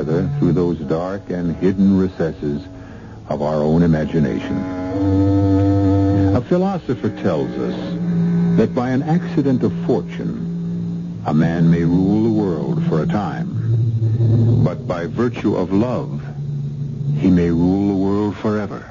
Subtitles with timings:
[0.00, 2.64] Together through those dark and hidden recesses
[3.28, 4.56] of our own imagination.
[6.34, 12.30] A philosopher tells us that by an accident of fortune, a man may rule the
[12.30, 14.64] world for a time.
[14.64, 16.22] But by virtue of love,
[17.18, 18.90] he may rule the world forever.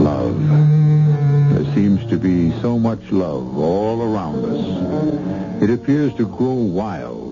[0.00, 0.38] Love.
[1.52, 5.62] There seems to be so much love all around us.
[5.62, 7.25] It appears to grow wild,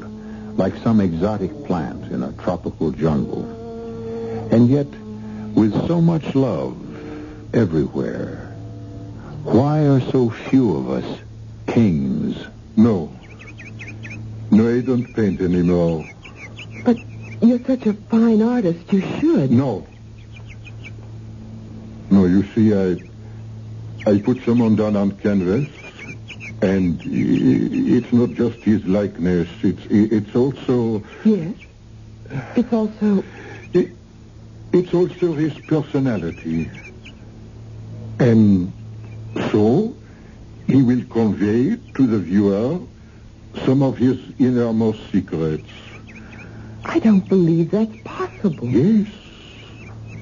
[0.57, 3.45] like some exotic plant in a tropical jungle.
[4.53, 4.87] And yet,
[5.55, 6.77] with so much love
[7.55, 8.37] everywhere,
[9.43, 11.21] why are so few of us
[11.67, 12.47] kings?
[12.77, 13.13] No.
[14.51, 16.09] No, I don't paint anymore.
[16.85, 16.99] But
[17.43, 19.51] you're such a fine artist, you should.
[19.51, 19.87] No.
[22.11, 25.69] No, you see, I I put someone down on canvas,
[26.65, 29.49] and it's not just his likeness.
[29.63, 31.55] It's it's also Yes.
[32.57, 33.23] It's also...
[33.75, 33.91] it,
[34.73, 36.69] it's also his personality,
[38.19, 38.73] and
[39.53, 39.95] so
[40.67, 42.81] he will convey to the viewer
[43.65, 45.69] some of his innermost secrets.
[46.87, 48.67] I don't believe that's possible.
[48.69, 49.09] Yes,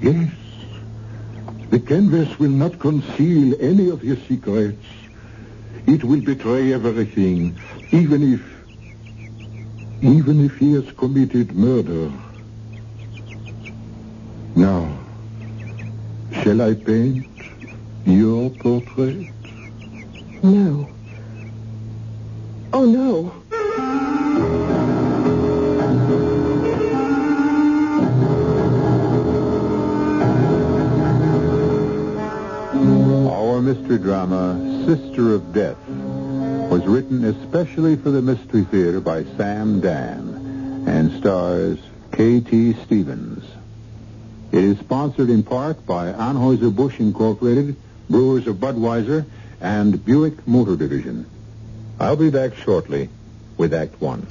[0.02, 0.30] yes.
[1.70, 4.84] The canvas will not conceal any of his secrets.
[5.86, 7.58] It will betray everything,
[7.90, 8.42] even if,
[10.02, 12.10] even if he has committed murder.
[14.54, 14.98] Now,
[16.42, 17.26] shall I paint
[18.06, 19.28] your portrait?
[20.42, 20.88] No.
[22.72, 23.41] Oh, no.
[33.82, 40.84] Mystery drama, Sister of Death, was written especially for the Mystery Theater by Sam Dan
[40.86, 41.78] and stars
[42.12, 42.74] K.T.
[42.84, 43.44] Stevens.
[44.52, 47.74] It is sponsored in part by Anheuser-Busch Incorporated,
[48.08, 49.26] Brewers of Budweiser,
[49.60, 51.26] and Buick Motor Division.
[51.98, 53.08] I'll be back shortly
[53.56, 54.28] with Act One.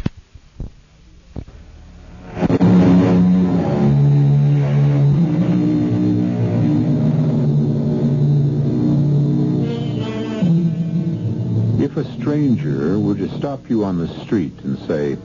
[12.02, 15.16] A stranger were to stop you on the street and say,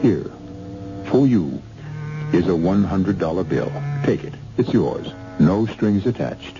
[0.00, 0.30] Here,
[1.06, 1.62] for you,
[2.32, 3.72] is a $100 bill.
[4.04, 4.34] Take it.
[4.58, 5.06] It's yours.
[5.38, 6.58] No strings attached.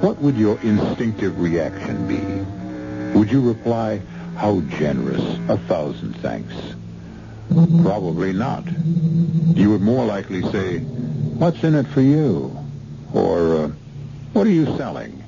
[0.00, 3.16] What would your instinctive reaction be?
[3.16, 4.02] Would you reply,
[4.36, 5.22] How generous.
[5.48, 6.54] A thousand thanks.
[7.82, 8.64] Probably not.
[8.66, 12.56] You would more likely say, What's in it for you?
[13.12, 13.68] Or, uh,
[14.32, 15.22] What are you selling?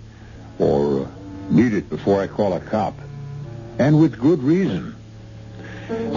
[0.58, 1.08] Or,
[1.50, 2.94] Need it before I call a cop.
[3.78, 4.94] And with good reason.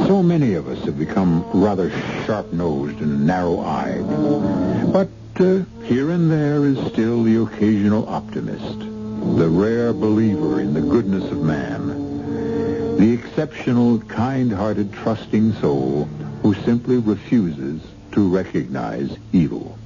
[0.08, 1.92] So many of us have become rather
[2.26, 4.92] sharp-nosed and narrow-eyed.
[4.92, 10.82] But uh, here and there is still the occasional optimist, the rare believer in the
[10.82, 16.06] goodness of man, the exceptional, kind-hearted, trusting soul
[16.42, 17.82] who simply refuses
[18.14, 19.78] to recognize evil.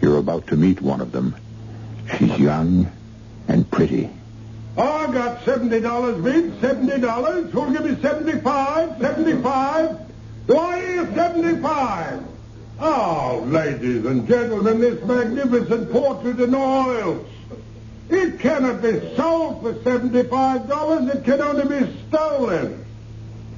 [0.00, 1.36] You're about to meet one of them.
[2.16, 2.90] She's young
[3.46, 4.10] and pretty.
[4.78, 7.50] I got seventy dollars bid, seventy dollars.
[7.50, 9.00] Who'll give me seventy-five?
[9.00, 9.98] Seventy-five?
[10.46, 12.22] Do I hear seventy-five?
[12.80, 17.26] Oh, ladies and gentlemen, this magnificent portrait in oils.
[18.08, 21.12] It cannot be sold for seventy-five dollars.
[21.12, 22.84] It can only be stolen.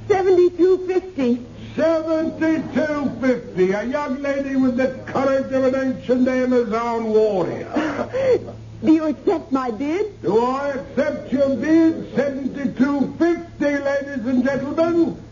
[0.09, 1.47] Seventy-two fifty.
[1.77, 3.73] Seventy-two fifty.
[3.73, 8.55] A young lady with the courage of an ancient Amazon warrior.
[8.85, 10.23] Do you accept my bid?
[10.23, 12.15] Do I accept your bid?
[12.15, 13.65] Seventy-two fifty.
[13.79, 15.23] ladies and gentlemen,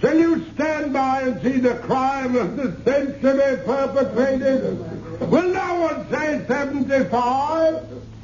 [0.00, 4.78] shall you stand by and see the crime of the century perpetrated?
[5.30, 7.82] Will no one say 75?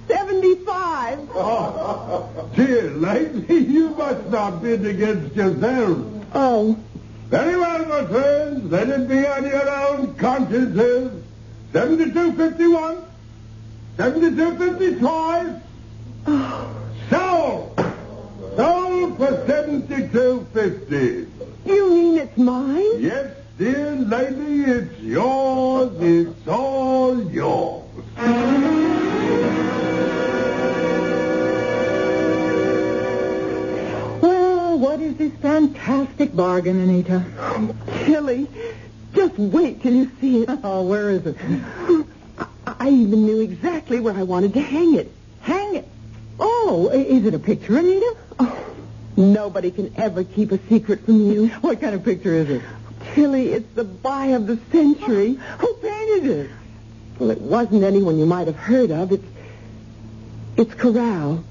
[0.08, 1.18] 75.
[1.34, 5.98] Oh, Dear lady, you must not bid against yourself.
[6.34, 6.78] Oh,
[7.28, 8.70] Very well, my friends.
[8.70, 11.22] Let it be on your own consciences.
[11.72, 13.02] 7251.
[13.96, 15.54] 7250 twice.
[17.08, 17.74] Sold.
[18.56, 21.28] Sold for 7250.
[21.64, 23.00] you mean it's mine?
[23.00, 25.92] Yes, dear lady, it's yours.
[26.00, 27.84] It's all yours.
[34.20, 37.24] Well, what is this fantastic bargain, Anita?
[38.04, 38.46] Tilly,
[39.14, 40.50] just wait till you see it.
[40.62, 41.36] Oh, where is it?
[42.78, 45.12] I, even knew exactly where I wanted to hang it.
[45.40, 45.88] Hang it.
[46.38, 48.16] Oh, is it a picture, Anita?
[48.38, 48.66] Oh,
[49.16, 51.48] nobody can ever keep a secret from you.
[51.48, 52.62] What kind of picture is it?
[53.14, 55.34] Tilly, it's the buy of the century.
[55.58, 56.50] Who painted it?
[57.18, 59.12] Well, it wasn't anyone you might have heard of.
[59.12, 59.24] It's
[60.56, 61.44] it's Corral.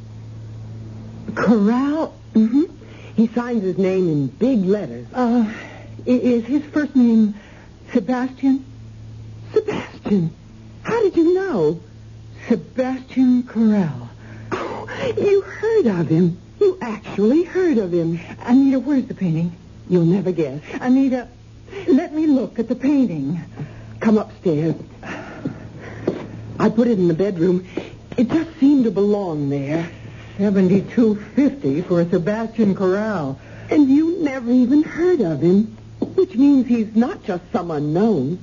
[1.35, 2.13] Corral?
[2.33, 2.63] Mm-hmm.
[3.15, 5.07] He signs his name in big letters.
[5.13, 5.51] Uh,
[6.05, 7.35] is his first name
[7.93, 8.65] Sebastian?
[9.53, 10.33] Sebastian,
[10.85, 11.81] how did you know?
[12.47, 14.09] Sebastian Corral.
[14.51, 14.87] Oh,
[15.17, 16.37] you heard of him.
[16.59, 18.19] You actually heard of him.
[18.39, 19.51] Anita, where's the painting?
[19.89, 20.61] You'll never guess.
[20.79, 21.27] Anita,
[21.87, 23.41] let me look at the painting.
[23.99, 24.75] Come upstairs.
[26.59, 27.67] I put it in the bedroom.
[28.15, 29.89] It just seemed to belong there.
[30.37, 33.39] Seventy-two fifty for a Sebastian Corral.
[33.69, 38.39] And you never even heard of him, which means he's not just some unknown.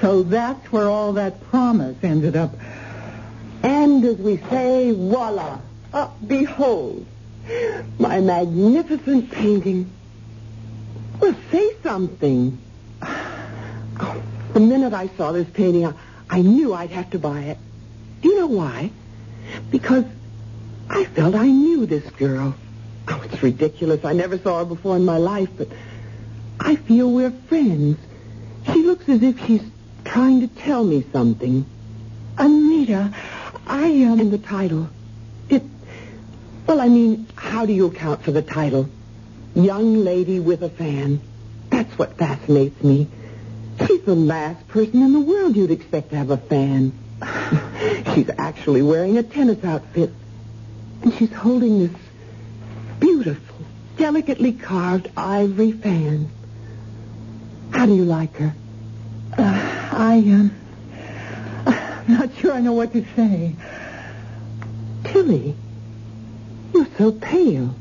[0.00, 2.54] So that's where all that promise ended up.
[3.62, 5.58] And as we say, voila,
[6.26, 7.06] behold,
[7.98, 9.90] my magnificent painting.
[11.20, 12.58] Well, say something.
[14.54, 15.94] The minute I saw this painting, I,
[16.30, 17.58] I knew I'd have to buy it.
[18.22, 18.92] Do you know why?
[19.70, 20.04] Because
[20.88, 22.54] I felt I knew this girl.
[23.08, 24.04] Oh, it's ridiculous.
[24.04, 25.68] I never saw her before in my life, but
[26.60, 27.98] I feel we're friends.
[28.72, 29.62] She looks as if she's
[30.04, 31.66] trying to tell me something.
[32.38, 33.14] Anita,
[33.66, 34.20] I, um...
[34.20, 34.88] And the title.
[35.48, 35.62] It.
[36.66, 38.88] Well, I mean, how do you account for the title?
[39.54, 41.20] Young lady with a fan.
[41.70, 43.08] That's what fascinates me.
[43.86, 46.92] She's the last person in the world you'd expect to have a fan.
[48.14, 50.10] she's actually wearing a tennis outfit.
[51.02, 51.96] And she's holding this
[53.00, 53.56] beautiful,
[53.96, 56.30] delicately carved ivory fan.
[57.70, 58.54] How do you like her?
[59.94, 60.50] Uh, I, um...
[61.66, 63.54] I'm not sure I know what to say.
[65.04, 65.54] Tilly,
[66.72, 67.74] you're so pale.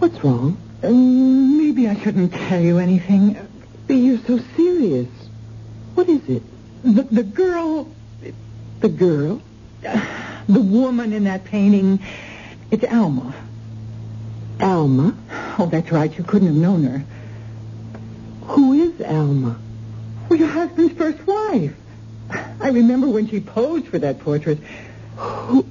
[0.00, 0.56] What's wrong?
[0.82, 3.36] Um, maybe I shouldn't tell you anything.
[3.88, 5.08] You're so serious.
[5.94, 6.42] What is it?
[6.82, 7.88] The, the girl,
[8.80, 9.40] The girl?
[9.82, 12.00] the woman in that painting,
[12.72, 13.34] it's Alma.
[14.60, 15.16] Alma?
[15.58, 16.16] Oh, that's right.
[16.16, 17.04] You couldn't have known her.
[18.48, 19.58] Who is Alma?
[20.32, 21.74] Well, your husband's first wife.
[22.58, 24.56] I remember when she posed for that portrait.
[25.16, 25.66] Who,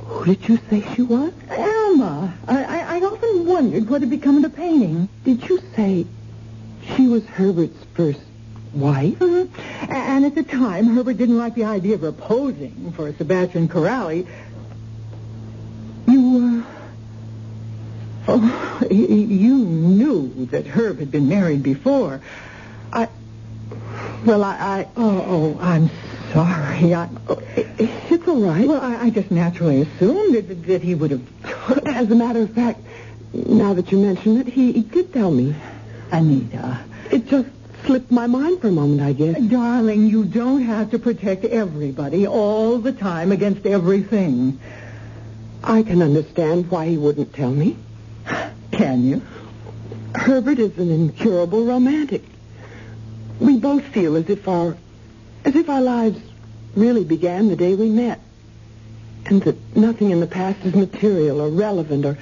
[0.00, 1.32] who did you say she was?
[1.48, 2.34] Alma.
[2.48, 5.08] I, I, I often wondered what had become of the painting.
[5.22, 6.04] Did you say
[6.96, 8.18] she was Herbert's first
[8.74, 9.20] wife?
[9.20, 9.48] Mhm.
[9.88, 14.26] And at the time, Herbert didn't like the idea of her posing for Sebastian Corrali.
[16.08, 16.64] You,
[18.26, 18.32] uh...
[18.32, 22.20] Oh, you knew that Herb had been married before.
[22.92, 23.06] I.
[24.24, 24.52] Well, I.
[24.56, 25.90] I Oh, oh, I'm
[26.32, 26.94] sorry.
[26.94, 27.66] I, oh, it,
[28.10, 28.66] it's all right.
[28.68, 31.22] well, I, I just naturally assumed that, that he would have...
[31.86, 32.80] as a matter of fact,
[33.32, 35.54] now that you mention it, he, he did tell me.
[36.10, 36.78] Anita,
[37.10, 37.48] It just
[37.84, 39.40] slipped my mind for a moment, I guess.
[39.40, 44.60] darling, you don't have to protect everybody all the time against everything.
[45.64, 47.76] I can understand why he wouldn't tell me.
[48.72, 49.22] Can you?
[50.14, 52.22] Herbert is an incurable romantic.
[53.40, 54.76] We both feel as if our
[55.44, 56.20] as if our lives
[56.76, 58.20] really began the day we met.
[59.26, 62.18] And that nothing in the past is material or relevant or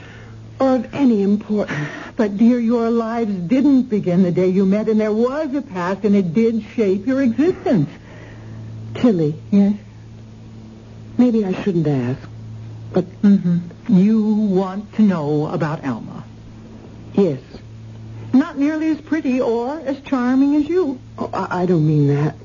[0.59, 1.88] or of any importance.
[2.17, 6.05] But, dear, your lives didn't begin the day you met, and there was a past,
[6.05, 7.88] and it did shape your existence.
[8.95, 9.75] Tilly, Yes?
[11.17, 12.21] maybe I shouldn't ask,
[12.93, 13.97] but Mm-hmm.
[13.97, 16.25] You want to know about Alma.
[17.14, 17.40] yes.
[18.33, 21.01] Not nearly as pretty or as charming as you.
[21.19, 22.37] Oh, I, I don't mean that.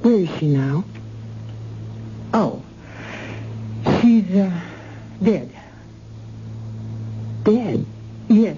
[0.00, 0.84] Where is she now?
[2.34, 2.62] Oh.
[4.00, 4.60] She's, uh,
[5.22, 5.50] dead.
[7.44, 7.86] Dead.
[8.28, 8.56] Yes.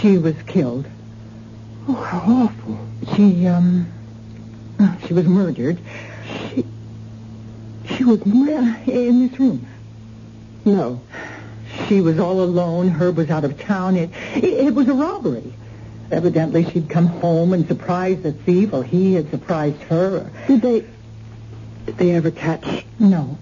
[0.00, 0.86] She was killed.
[1.88, 2.78] Oh, how awful.
[3.14, 3.86] She, um,
[5.06, 5.78] she was murdered.
[6.26, 6.64] She,
[7.96, 9.66] she was murdered in this room.
[10.64, 11.00] No.
[11.88, 12.88] She was all alone.
[12.88, 13.96] Herb was out of town.
[13.96, 15.52] It, it, it was a robbery.
[16.10, 20.30] Evidently, she'd come home and surprised the thief, or he had surprised her.
[20.46, 20.84] Did they,
[21.86, 22.84] did they ever catch?
[22.98, 23.38] No.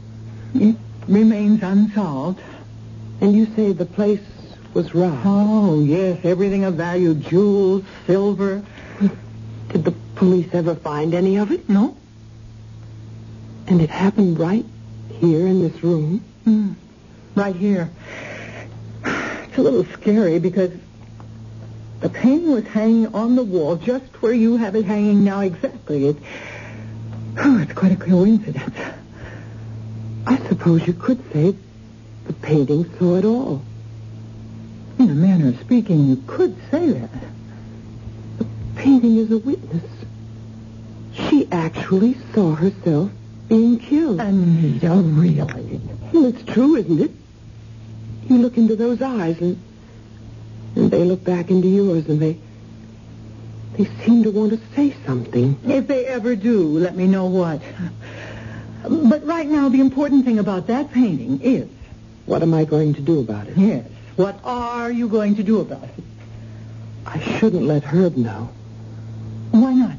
[0.55, 0.77] It
[1.09, 2.41] remains unsolved.
[3.21, 4.21] And you say the place
[4.73, 5.23] was robbed?
[5.25, 6.21] Oh, yes.
[6.25, 7.15] Everything of value.
[7.15, 8.63] Jewels, silver.
[9.69, 11.69] Did the police ever find any of it?
[11.69, 11.97] No.
[13.67, 14.65] And it happened right
[15.11, 16.25] here in this room?
[16.47, 16.75] Mm.
[17.41, 17.89] Right here.
[19.03, 20.73] It's a little scary because
[22.01, 26.09] the painting was hanging on the wall just where you have it hanging now exactly.
[26.09, 26.17] It,
[27.39, 28.77] oh, it's quite a coincidence.
[30.27, 31.57] I suppose you could say
[32.27, 33.63] the painting saw it all.
[34.99, 37.11] In a manner of speaking, you could say that.
[38.37, 39.91] The painting is a witness.
[41.15, 43.11] She actually saw herself
[43.49, 44.21] being killed.
[44.21, 45.81] Anita, really?
[46.13, 47.13] Well, it's true, isn't it?
[48.31, 49.61] You look into those eyes and
[50.77, 52.39] and they look back into yours and they
[53.77, 55.59] they seem to want to say something.
[55.67, 57.61] If they ever do, let me know what.
[58.83, 61.69] But right now, the important thing about that painting is...
[62.27, 63.57] What am I going to do about it?
[63.57, 63.87] Yes.
[64.17, 66.05] What are you going to do about it?
[67.07, 68.51] I shouldn't let Herb know.
[69.51, 69.97] Why not?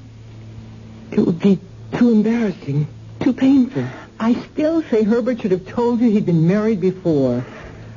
[1.11, 1.59] It would be
[1.93, 2.88] too embarrassing,
[3.19, 3.85] too painful.
[4.19, 7.43] I still say Herbert should have told you he'd been married before.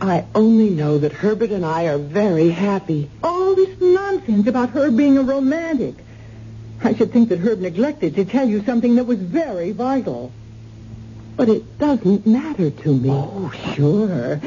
[0.01, 3.11] I only know that Herbert and I are very happy.
[3.23, 5.95] All this nonsense about Herb being a romantic.
[6.83, 10.33] I should think that Herb neglected to tell you something that was very vital.
[11.37, 13.11] But it doesn't matter to me.
[13.11, 14.41] Oh, sure.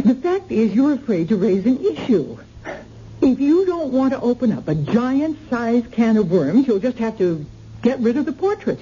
[0.00, 2.38] The fact is you're afraid to raise an issue.
[3.20, 7.18] If you don't want to open up a giant-sized can of worms, you'll just have
[7.18, 7.44] to
[7.82, 8.80] get rid of the portrait.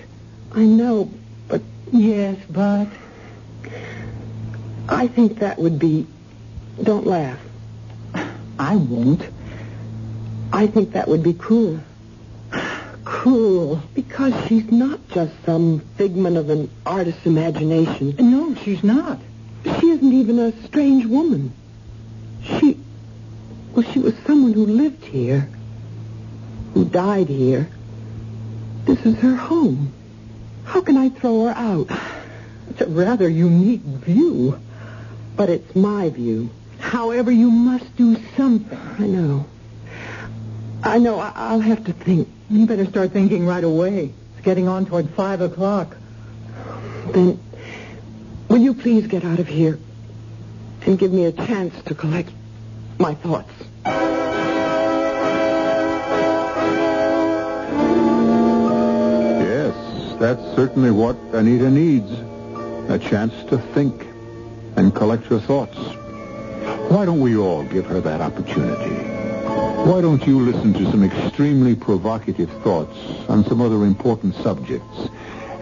[0.52, 1.10] I know,
[1.48, 1.62] but...
[1.92, 2.88] Yes, but...
[4.90, 6.06] I think that would be...
[6.82, 7.38] Don't laugh.
[8.58, 9.22] I won't.
[10.52, 11.80] I think that would be cruel.
[13.04, 13.80] Cruel.
[13.94, 18.16] Because she's not just some figment of an artist's imagination.
[18.18, 19.20] No, she's not.
[19.64, 21.52] She isn't even a strange woman.
[22.42, 22.78] She...
[23.72, 25.48] Well, she was someone who lived here.
[26.74, 27.68] Who died here.
[28.84, 29.92] This is her home.
[30.64, 31.90] How can I throw her out?
[32.70, 34.58] It's a rather unique view.
[35.36, 36.50] But it's my view.
[36.78, 38.78] However, you must do something.
[38.98, 39.46] I know.
[40.82, 41.18] I know.
[41.18, 42.28] I- I'll have to think.
[42.50, 44.12] You better start thinking right away.
[44.36, 45.96] It's getting on toward five o'clock.
[47.12, 47.38] Then,
[48.48, 49.78] will you please get out of here
[50.86, 52.30] and give me a chance to collect
[52.98, 53.52] my thoughts?
[58.80, 59.74] Yes,
[60.18, 62.10] that's certainly what Anita needs.
[62.90, 64.06] A chance to think
[64.80, 65.76] and collect your thoughts.
[66.90, 68.94] Why don't we all give her that opportunity?
[69.84, 72.96] Why don't you listen to some extremely provocative thoughts
[73.28, 75.10] on some other important subjects?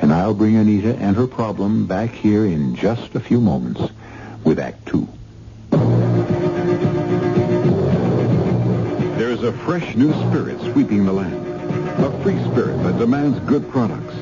[0.01, 3.81] And I'll bring Anita and her problem back here in just a few moments
[4.45, 5.09] with Act Two.
[9.19, 11.45] There's a fresh new spirit sweeping the land.
[12.05, 14.15] A free spirit that demands good products.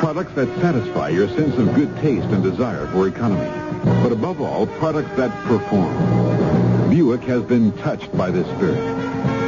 [0.00, 3.73] Products that satisfy your sense of good taste and desire for economy.
[3.84, 6.88] But above all, products that perform.
[6.90, 8.78] Buick has been touched by this spirit.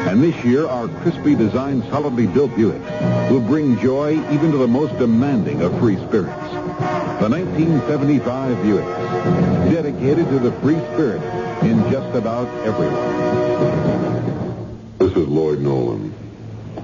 [0.07, 4.69] And this year, our crisply designed, solidly built Buicks will bring joy even to the
[4.69, 6.51] most demanding of free spirits.
[7.21, 8.85] The 1975 Buick,
[9.73, 11.23] dedicated to the free spirit
[11.65, 14.17] in just about everyone.
[14.99, 16.15] This is Lloyd Nolan.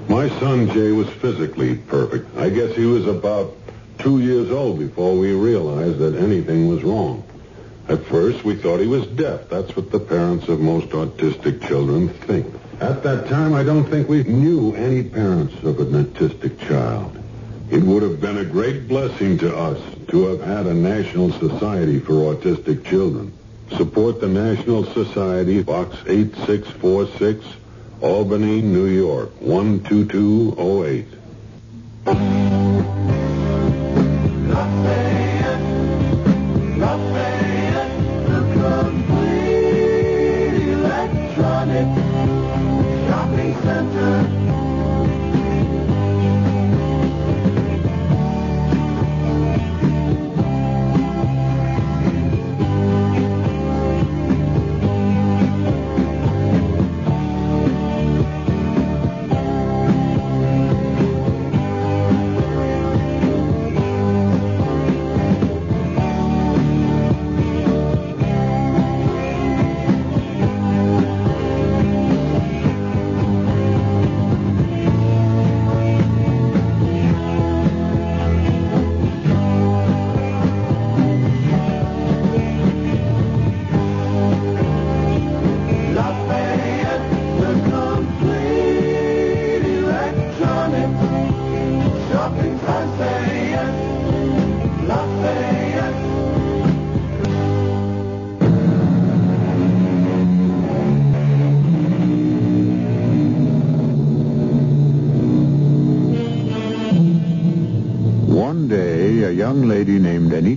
[0.09, 2.37] My son Jay was physically perfect.
[2.37, 3.55] I guess he was about
[3.99, 7.23] two years old before we realized that anything was wrong.
[7.93, 9.51] At first, we thought he was deaf.
[9.51, 12.47] That's what the parents of most autistic children think.
[12.81, 17.19] At that time, I don't think we knew any parents of an autistic child.
[17.71, 22.01] It would have been a great blessing to us to have had a National Society
[22.01, 23.31] for Autistic Children.
[23.77, 27.45] Support the National Society, Box 8646,
[28.01, 31.07] Albany, New York, 12208.
[34.49, 35.59] Nothing,
[36.79, 37.42] nothing.
[43.63, 44.52] center.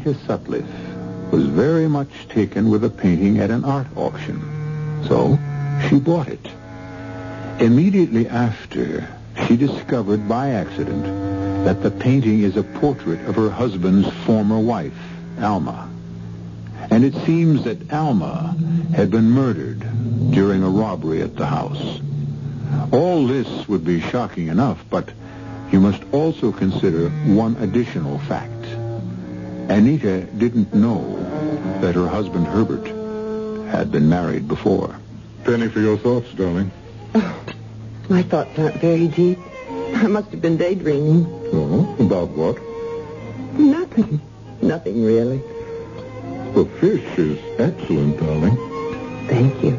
[0.05, 4.39] Anita Sutliff was very much taken with a painting at an art auction.
[5.07, 5.39] So
[5.87, 6.45] she bought it.
[7.59, 9.07] Immediately after,
[9.47, 11.05] she discovered by accident
[11.65, 14.93] that the painting is a portrait of her husband's former wife,
[15.41, 15.89] Alma.
[16.91, 18.55] And it seems that Alma
[18.93, 19.79] had been murdered
[20.29, 21.99] during a robbery at the house.
[22.91, 25.09] All this would be shocking enough, but
[25.71, 28.54] you must also consider one additional fact.
[29.69, 31.17] Anita didn't know
[31.81, 32.85] that her husband Herbert
[33.69, 34.95] had been married before.
[35.43, 36.71] Penny for your thoughts, darling.
[37.13, 37.43] Oh,
[38.09, 39.39] my thoughts aren't very deep.
[39.95, 41.25] I must have been daydreaming.
[41.53, 42.57] Oh, about what?
[43.59, 44.21] Nothing.
[44.61, 45.37] Nothing really.
[46.53, 48.55] The fish is excellent, darling.
[49.27, 49.71] Thank you.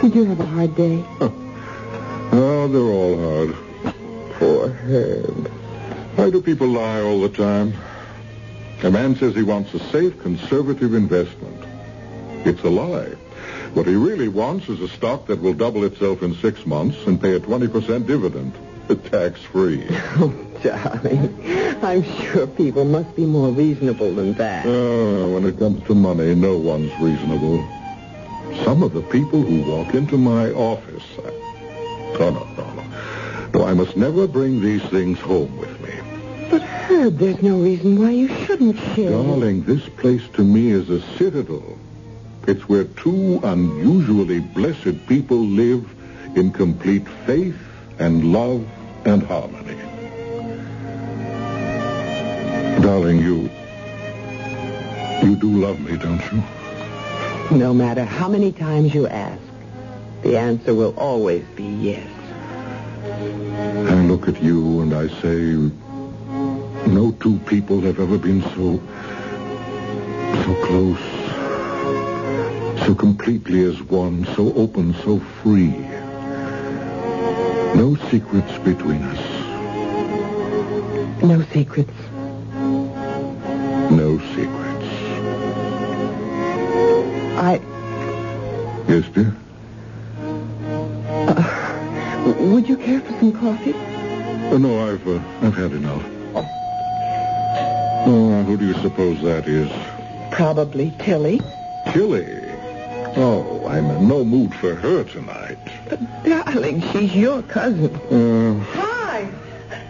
[0.00, 1.04] Did you have a hard day?
[2.32, 3.56] Oh, they're all hard.
[4.38, 5.48] Poor Herb.
[6.14, 7.72] Why do people lie all the time?
[8.82, 11.64] A man says he wants a safe, conservative investment.
[12.46, 13.10] It's a lie.
[13.74, 17.20] What he really wants is a stock that will double itself in six months and
[17.20, 18.54] pay a 20% dividend,
[19.10, 19.86] tax-free.
[20.16, 21.76] Oh, darling.
[21.82, 24.64] I'm sure people must be more reasonable than that.
[24.66, 27.62] Oh, when it comes to money, no one's reasonable.
[28.64, 31.04] Some of the people who walk into my office...
[31.18, 31.28] I...
[32.18, 32.84] Oh, no, no, no.
[33.52, 36.09] No, I must never bring these things home with me.
[36.50, 39.10] But, Herb, there's no reason why you shouldn't share.
[39.10, 41.78] Darling, this place to me is a citadel.
[42.48, 45.88] It's where two unusually blessed people live
[46.34, 47.56] in complete faith
[48.00, 48.66] and love
[49.04, 49.76] and harmony.
[52.82, 53.48] Darling, you...
[55.22, 56.42] You do love me, don't you?
[57.56, 59.40] No matter how many times you ask,
[60.22, 62.08] the answer will always be yes.
[63.12, 65.70] I look at you and I say,
[66.90, 68.80] no two people have ever been so,
[70.42, 70.98] so close,
[72.84, 75.70] so completely as one, so open, so free.
[77.76, 79.20] No secrets between us.
[81.22, 81.92] No secrets.
[83.90, 84.86] No secrets.
[87.38, 87.60] I...
[88.88, 89.36] Yes, dear?
[92.40, 93.74] Would you care for some coffee?
[94.52, 96.19] Oh, no, I've, uh, I've had enough.
[98.06, 99.70] Oh, who do you suppose that is?
[100.32, 101.40] Probably Tilly.
[101.92, 102.26] Tilly.
[103.16, 105.58] Oh, I'm in no mood for her tonight.
[105.88, 107.94] But, darling, she's your cousin.
[107.94, 109.28] Uh, Hi.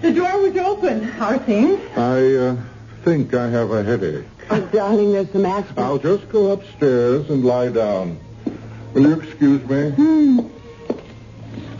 [0.01, 1.03] The door was open.
[1.03, 1.81] How are things?
[1.97, 2.57] I, uh,
[3.05, 4.25] think I have a headache.
[4.49, 5.79] Oh, darling, there's some aspirin.
[5.87, 8.19] I'll just go upstairs and lie down.
[8.95, 9.91] Will you excuse me?
[9.91, 10.41] Hmm.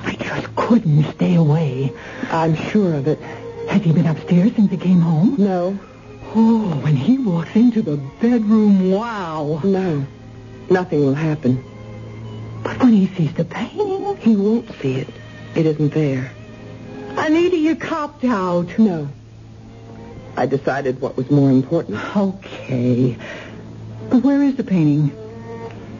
[0.05, 1.93] I just couldn't stay away.
[2.31, 3.19] I'm sure of it.
[3.69, 5.35] Has he been upstairs since he came home?
[5.39, 5.79] No,
[6.33, 9.61] Oh, when he walks into the bedroom, wow.
[9.65, 10.07] no.
[10.69, 11.65] Nothing will happen.
[12.63, 15.09] But when he sees the painting, He won't see it.
[15.57, 16.31] It isn't there.
[17.17, 18.79] Anita, you copped out.
[18.79, 19.09] No.
[20.37, 21.99] I decided what was more important.
[22.17, 23.17] Okay.
[24.09, 25.11] But where is the painting?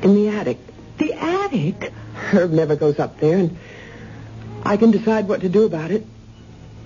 [0.03, 0.59] In the attic.
[0.99, 1.93] The attic?
[2.15, 3.59] Herb never goes up there, and
[4.63, 6.07] I can decide what to do about it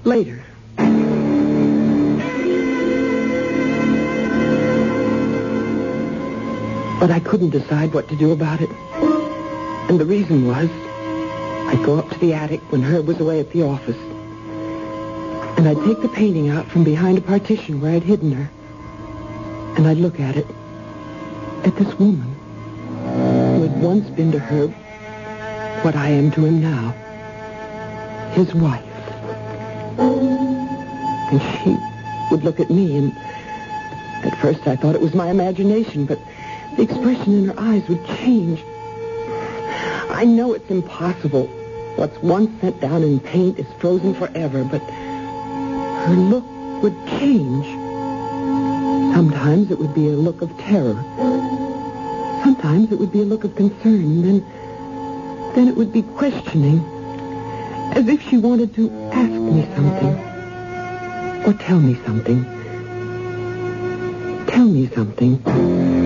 [0.04, 0.42] later.
[7.04, 8.70] But I couldn't decide what to do about it.
[9.90, 13.50] And the reason was, I'd go up to the attic when Herb was away at
[13.50, 13.98] the office.
[15.58, 18.50] And I'd take the painting out from behind a partition where I'd hidden her.
[19.76, 20.46] And I'd look at it.
[21.64, 22.34] At this woman
[23.02, 24.72] who had once been to Herb
[25.84, 26.92] what I am to him now.
[28.32, 28.82] His wife.
[31.30, 31.76] And she
[32.30, 33.12] would look at me, and
[34.24, 36.18] at first I thought it was my imagination, but
[36.76, 38.62] the expression in her eyes would change.
[40.10, 41.46] I know it's impossible.
[41.96, 46.44] What's once set down in paint is frozen forever, but her look
[46.82, 47.66] would change.
[49.14, 51.00] Sometimes it would be a look of terror.
[52.42, 54.22] Sometimes it would be a look of concern.
[54.22, 54.44] Then,
[55.54, 56.80] then it would be questioning,
[57.94, 60.14] as if she wanted to ask me something,
[61.46, 62.44] or tell me something.
[64.46, 66.03] Tell me something.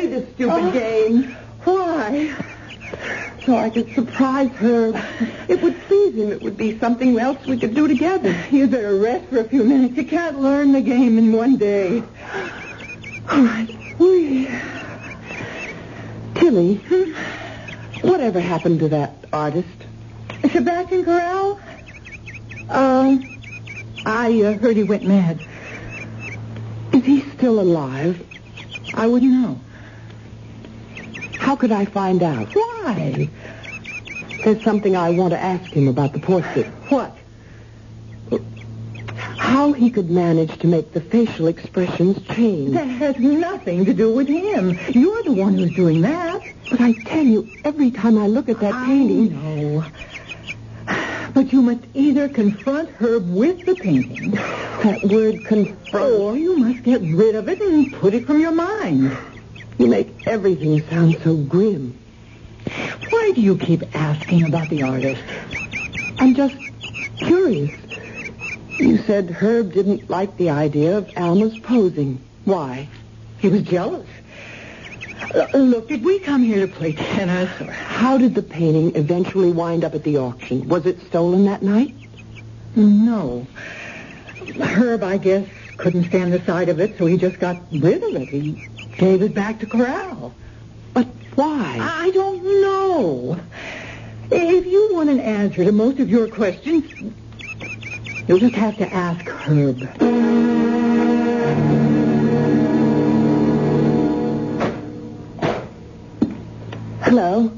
[0.00, 0.70] Play this stupid Oh.
[0.70, 1.36] game.
[1.64, 2.30] Why?
[3.44, 4.92] So I could surprise her.
[5.48, 8.34] It would please him, it would be something else we could do together.
[8.50, 9.96] You'd better rest for a few minutes.
[9.96, 12.02] You can't learn the game in one day.
[13.30, 13.68] All right.
[13.98, 14.48] We...
[16.34, 16.76] Tilly,
[18.02, 19.68] whatever happened to that artist?
[20.52, 21.60] Sebastian Corral?
[22.68, 23.18] Uh,
[24.06, 25.40] I uh, heard he went mad.
[26.94, 28.24] Is he still alive?
[28.94, 29.60] I wouldn't know.
[31.50, 32.46] How could I find out?
[32.54, 33.28] Why?
[34.44, 36.66] There's something I want to ask him about the portrait.
[36.90, 37.16] What?
[39.36, 42.74] How he could manage to make the facial expressions change.
[42.74, 44.78] That has nothing to do with him.
[44.90, 46.40] You're the one who's doing that.
[46.70, 49.36] But I tell you, every time I look at that painting...
[49.36, 51.30] I know.
[51.34, 56.12] But you must either confront Herb with the painting, That word confront.
[56.12, 59.16] or you must get rid of it and put it from your mind.
[59.80, 61.98] You make everything sound so grim.
[63.08, 65.22] Why do you keep asking about the artist?
[66.18, 66.54] I'm just
[67.16, 67.70] curious.
[68.78, 72.22] You said Herb didn't like the idea of Alma's posing.
[72.44, 72.88] Why?
[73.38, 74.06] He was jealous.
[75.34, 77.48] Uh, look, did we come here to play tennis?
[77.70, 80.68] How did the painting eventually wind up at the auction?
[80.68, 81.94] Was it stolen that night?
[82.76, 83.46] No.
[84.60, 88.14] Herb, I guess, couldn't stand the sight of it, so he just got rid of
[88.14, 88.28] it.
[88.28, 88.68] He
[89.00, 90.34] gave it back to Corral.
[90.92, 91.78] But why?
[91.80, 93.40] I don't know.
[94.30, 96.84] If you want an answer to most of your questions,
[98.28, 99.78] you'll just have to ask Herb.
[107.00, 107.50] Hello?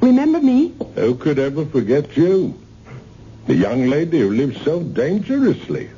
[0.00, 0.72] Remember me?
[0.94, 2.58] Who could ever forget you?
[3.46, 5.90] The young lady who lived so dangerously.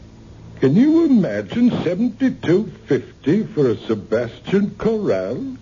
[0.60, 5.56] Can you imagine 7250 for a Sebastian Corral?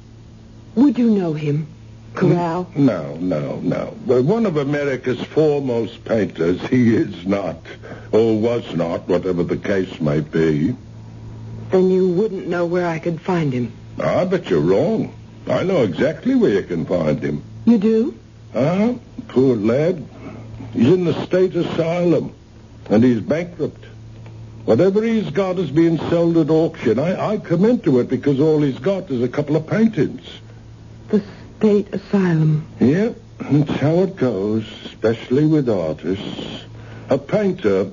[0.75, 1.67] Would you know him?
[2.15, 2.71] Corral?
[2.75, 3.95] No, no, no.
[4.07, 7.59] But one of America's foremost painters, he is not,
[8.11, 10.75] or was not, whatever the case may be.
[11.71, 13.73] Then you wouldn't know where I could find him.
[13.99, 15.15] I bet you're wrong.
[15.47, 17.43] I know exactly where you can find him.
[17.67, 18.19] You do?
[18.55, 18.95] Ah,
[19.29, 20.03] poor lad.
[20.73, 22.33] He's in the state asylum,
[22.89, 23.85] and he's bankrupt.
[24.67, 26.99] Whatever he's got is being sold at auction.
[26.99, 30.29] I, I come into it because all he's got is a couple of paintings.
[31.09, 31.23] The
[31.57, 32.67] state asylum.
[32.81, 36.65] Yep, that's how it goes, especially with artists.
[37.09, 37.93] A painter,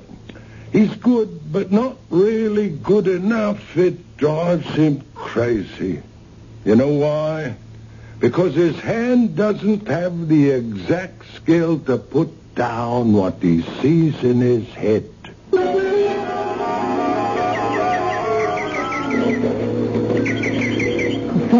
[0.71, 3.77] he's good, but not really good enough.
[3.77, 6.01] It drives him crazy.
[6.65, 7.55] You know why?
[8.17, 14.41] Because his hand doesn't have the exact skill to put down what he sees in
[14.41, 15.07] his head.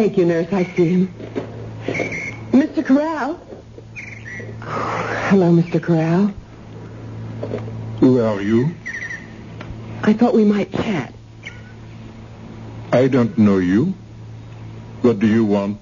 [0.04, 0.52] Thank you, nurse.
[0.52, 1.14] I see him.
[2.52, 2.86] Mr.
[2.86, 3.40] Corral?
[4.60, 5.82] Hello, Mr.
[5.82, 6.34] Corral.
[8.02, 8.76] Who are you?
[10.02, 11.14] I thought we might chat.
[12.92, 13.94] I don't know you.
[15.04, 15.80] What do you want?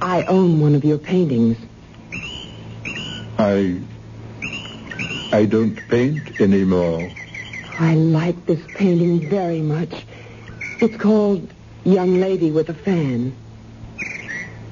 [0.00, 1.58] I own one of your paintings.
[3.38, 3.80] I...
[5.32, 7.10] I don't paint anymore.
[7.80, 10.06] I like this painting very much.
[10.80, 11.52] It's called
[11.86, 13.32] Young Lady with a Fan.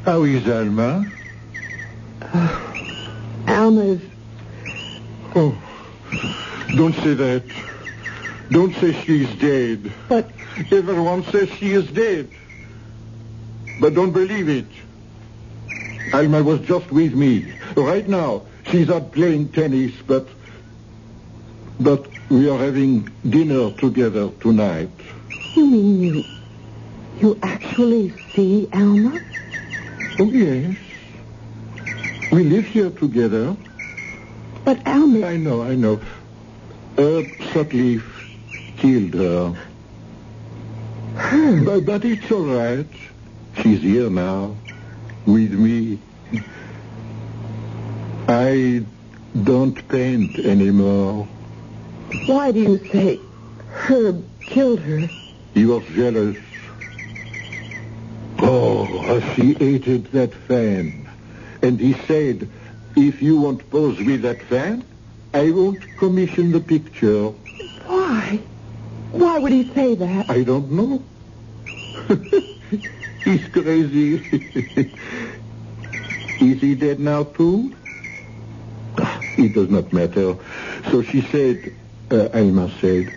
[0.05, 1.11] How is Alma?
[3.47, 4.01] Alma's...
[5.37, 5.57] Oh,
[6.77, 7.45] don't say that.
[8.51, 9.93] Don't say she's dead.
[10.09, 10.29] But
[10.71, 12.31] Everyone says she is dead.
[13.81, 14.67] But don't believe it.
[16.13, 17.53] Alma was just with me.
[17.77, 20.29] Right now, she's out playing tennis, but...
[21.81, 24.91] But we are having dinner together tonight.
[25.55, 26.25] you mean you...
[27.21, 29.21] You actually see Alma?
[30.19, 30.77] Oh, yes.
[32.33, 33.57] We live here together.
[34.65, 35.27] But Alma...
[35.27, 36.01] I know, I know.
[36.99, 38.37] Herb Sutcliffe
[38.77, 39.57] killed her.
[41.17, 41.65] Herb.
[41.65, 42.87] But, but it's all right.
[43.63, 44.57] She's here now,
[45.27, 46.01] with me.
[48.27, 48.85] I
[49.43, 51.29] don't paint anymore.
[52.27, 53.21] Why do you say
[53.71, 55.09] Herb killed her?
[55.53, 56.37] He was jealous.
[59.37, 61.07] She hated that fan.
[61.61, 62.49] And he said,
[62.97, 64.85] if you won't pose with that fan,
[65.35, 67.29] I won't commission the picture.
[67.87, 68.41] Why?
[69.13, 70.31] Why would he say that?
[70.31, 71.03] I don't know.
[73.25, 74.23] He's crazy.
[76.41, 77.75] Is he dead now, too?
[79.37, 80.37] It does not matter.
[80.91, 81.73] So she said,
[82.11, 83.13] uh, Alma said,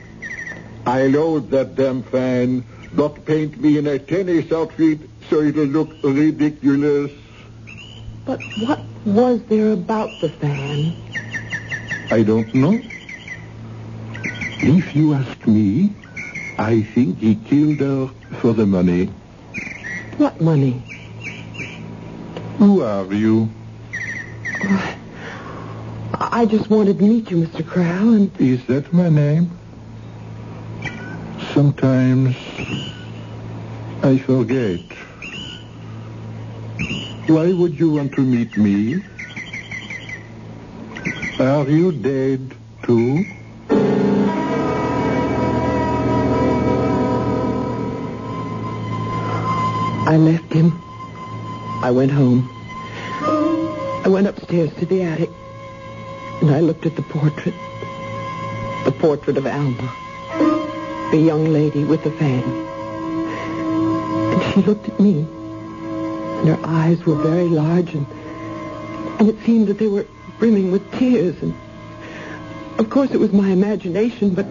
[0.86, 2.66] I load that damn fan.
[2.96, 7.12] Don't paint me in a tennis outfit so it'll look ridiculous.
[8.26, 10.94] But what was there about the fan?
[12.12, 12.82] I don't know.
[14.62, 15.94] If you ask me,
[16.58, 18.10] I think he killed her
[18.42, 19.06] for the money.
[20.18, 20.82] What money?
[22.58, 23.50] Who are you?
[26.14, 27.66] I just wanted to meet you, Mr.
[27.66, 29.52] Crow, and Is that my name?
[31.54, 32.36] Sometimes
[34.04, 34.97] I forget.
[37.28, 39.04] Why would you want to meet me?
[41.40, 43.26] Are you dead too?
[50.08, 50.72] I left him.
[51.84, 52.50] I went home.
[54.06, 55.30] I went upstairs to the attic,
[56.42, 57.56] and I looked at the portrait.
[58.86, 62.44] The portrait of Alma, the young lady with the fan.
[64.32, 65.28] And she looked at me,
[66.48, 68.08] and her eyes were very large, and,
[69.20, 70.06] and it seemed that they were
[70.40, 71.36] brimming with tears.
[71.42, 71.54] And
[72.80, 74.46] of course, it was my imagination, but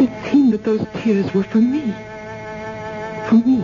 [0.00, 1.92] it seemed that those tears were for me.
[3.28, 3.62] For me.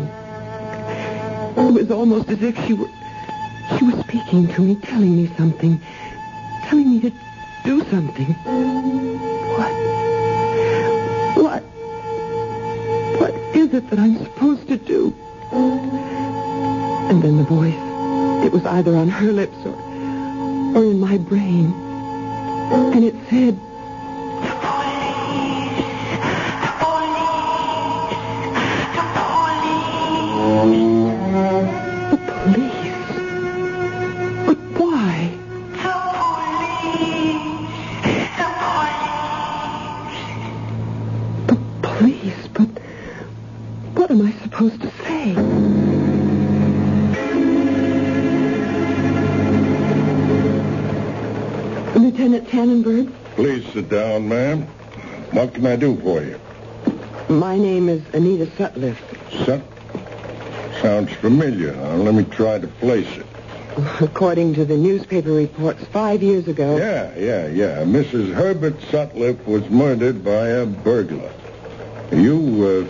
[1.56, 2.88] It was almost as if she were
[3.78, 5.80] she was speaking to me, telling me something,
[6.64, 7.12] telling me to
[7.64, 8.34] do something.
[9.56, 9.72] What?
[11.42, 11.62] What?
[13.20, 15.14] What is it that I'm supposed to do?
[17.10, 17.74] And then the voice.
[18.44, 19.74] It was either on her lips or
[20.76, 21.72] or in my brain.
[22.92, 23.58] And it said,
[55.74, 56.38] I do for you?
[57.28, 58.96] my name is Anita Sutliff.
[59.44, 59.60] Son?
[60.80, 61.74] Sounds familiar.
[61.74, 63.26] Now, let me try to place it.
[64.00, 66.76] According to the newspaper reports, five years ago.
[66.76, 67.82] Yeah, yeah, yeah.
[67.82, 68.32] Mrs.
[68.32, 71.32] Herbert Sutliff was murdered by a burglar.
[72.12, 72.88] You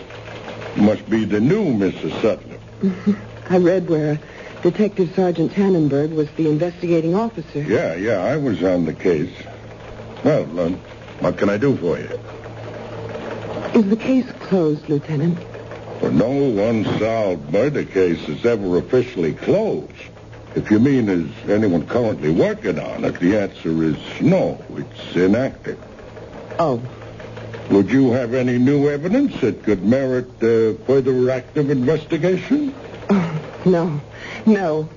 [0.77, 2.11] uh, must be the new Mrs.
[2.21, 3.17] Sutliff.
[3.49, 4.19] I read where
[4.61, 7.63] Detective Sergeant Tannenberg was the investigating officer.
[7.63, 9.33] Yeah, yeah, I was on the case.
[10.23, 10.69] Well, uh,
[11.21, 12.19] what can I do for you?
[13.75, 15.37] Is the case closed, Lieutenant?
[16.01, 19.91] Well, no unsolved murder case is ever officially closed.
[20.55, 24.63] If you mean, is anyone currently working on it, the answer is no.
[24.77, 25.77] It's inactive.
[26.57, 26.81] Oh,
[27.69, 32.73] Would you have any new evidence that could merit uh, further active investigation?
[33.09, 33.99] Oh, no,
[34.45, 34.87] no.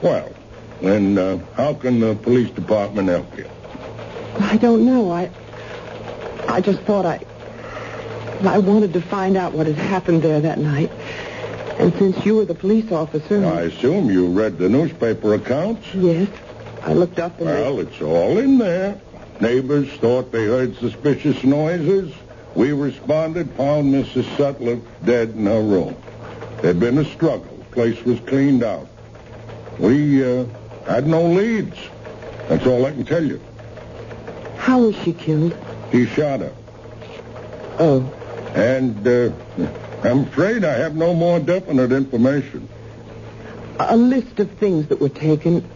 [0.00, 0.32] Well,
[0.80, 3.48] then uh, how can the police department help you?
[4.38, 5.10] I don't know.
[5.10, 5.28] I,
[6.46, 7.24] I just thought I,
[8.42, 10.90] I wanted to find out what had happened there that night.
[11.78, 15.86] And since you were the police officer, I assume you read the newspaper accounts?
[15.94, 16.28] yes,
[16.82, 19.00] I looked up and Well, it's all in there.
[19.40, 22.12] Neighbors thought they heard suspicious noises.
[22.54, 24.24] We responded, found Mrs.
[24.36, 25.96] Sutliff dead in her room.
[26.62, 27.56] There'd been a struggle.
[27.58, 28.88] The place was cleaned out.
[29.78, 30.44] We uh,
[30.86, 31.76] had no leads.
[32.48, 33.40] That's all I can tell you.
[34.56, 35.56] how was she killed?
[35.92, 36.52] He shot her.
[37.78, 38.00] Oh,
[38.54, 39.30] And uh,
[40.02, 42.68] I'm afraid I have no more definite information.
[43.78, 45.68] a list of things that were taken.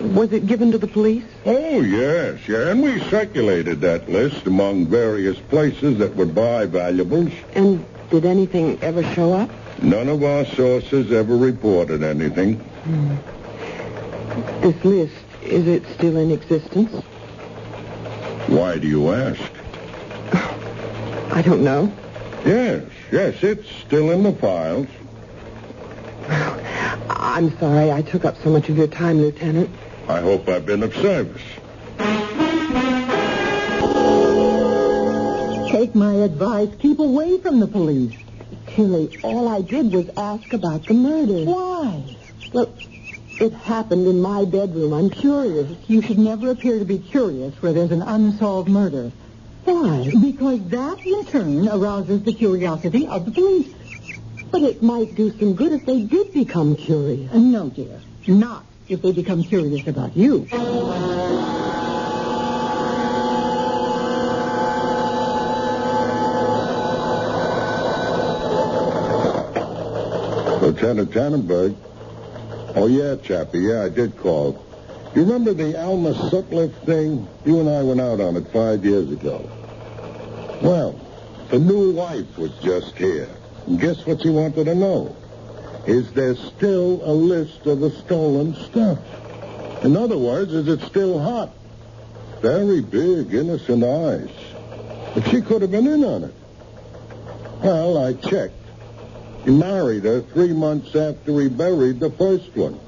[0.00, 1.24] Was it given to the police?
[1.44, 2.70] Oh, yes, yeah.
[2.70, 7.32] And we circulated that list among various places that would buy valuables.
[7.54, 9.50] And did anything ever show up?
[9.82, 12.58] None of our sources ever reported anything.
[14.62, 16.90] This list, is it still in existence?
[18.46, 19.40] Why do you ask?
[21.32, 21.92] I don't know.
[22.44, 24.86] Yes, yes, it's still in the files.
[27.10, 29.70] I'm sorry I took up so much of your time, Lieutenant.
[30.08, 31.42] I hope I've been of service.
[35.70, 36.68] Take my advice.
[36.78, 38.16] Keep away from the police.
[38.66, 41.44] Tilly, all I did was ask about the murder.
[41.44, 42.02] Why?
[42.52, 42.72] Well,
[43.40, 44.92] it happened in my bedroom.
[44.92, 45.70] I'm curious.
[45.88, 49.12] You should never appear to be curious where there's an unsolved murder.
[49.64, 50.10] Why?
[50.20, 53.68] Because that, in turn, arouses the curiosity of the police.
[54.50, 57.30] But it might do some good if they did become curious.
[57.32, 58.00] Uh, No, dear.
[58.26, 60.46] Not if they become curious about you.
[70.60, 71.74] Lieutenant Tannenberg.
[72.76, 73.60] Oh, yeah, Chappie.
[73.60, 74.62] Yeah, I did call.
[75.14, 77.26] You remember the Alma Sutcliffe thing?
[77.44, 79.50] You and I went out on it five years ago.
[80.62, 81.00] Well,
[81.50, 83.28] the new wife was just here.
[83.66, 85.16] And guess what she wanted to know?
[85.86, 88.98] Is there still a list of the stolen stuff?
[89.82, 91.50] In other words, is it still hot?
[92.40, 94.30] Very big, innocent eyes.
[95.14, 96.34] But she could have been in on it.
[97.64, 98.54] Well, I checked.
[99.44, 102.78] He married her three months after he buried the first one.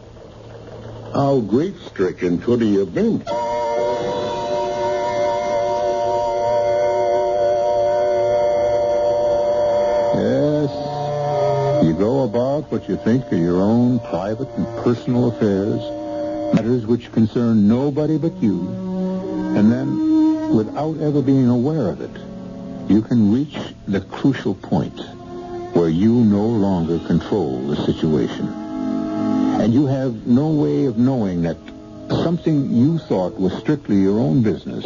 [1.14, 3.22] How grief-stricken could he have been?
[10.16, 10.70] Yes,
[11.84, 15.82] you go about what you think are your own private and personal affairs,
[16.54, 18.66] matters which concern nobody but you,
[19.54, 24.98] and then, without ever being aware of it, you can reach the crucial point
[25.74, 28.61] where you no longer control the situation.
[29.62, 31.56] And you have no way of knowing that
[32.08, 34.84] something you thought was strictly your own business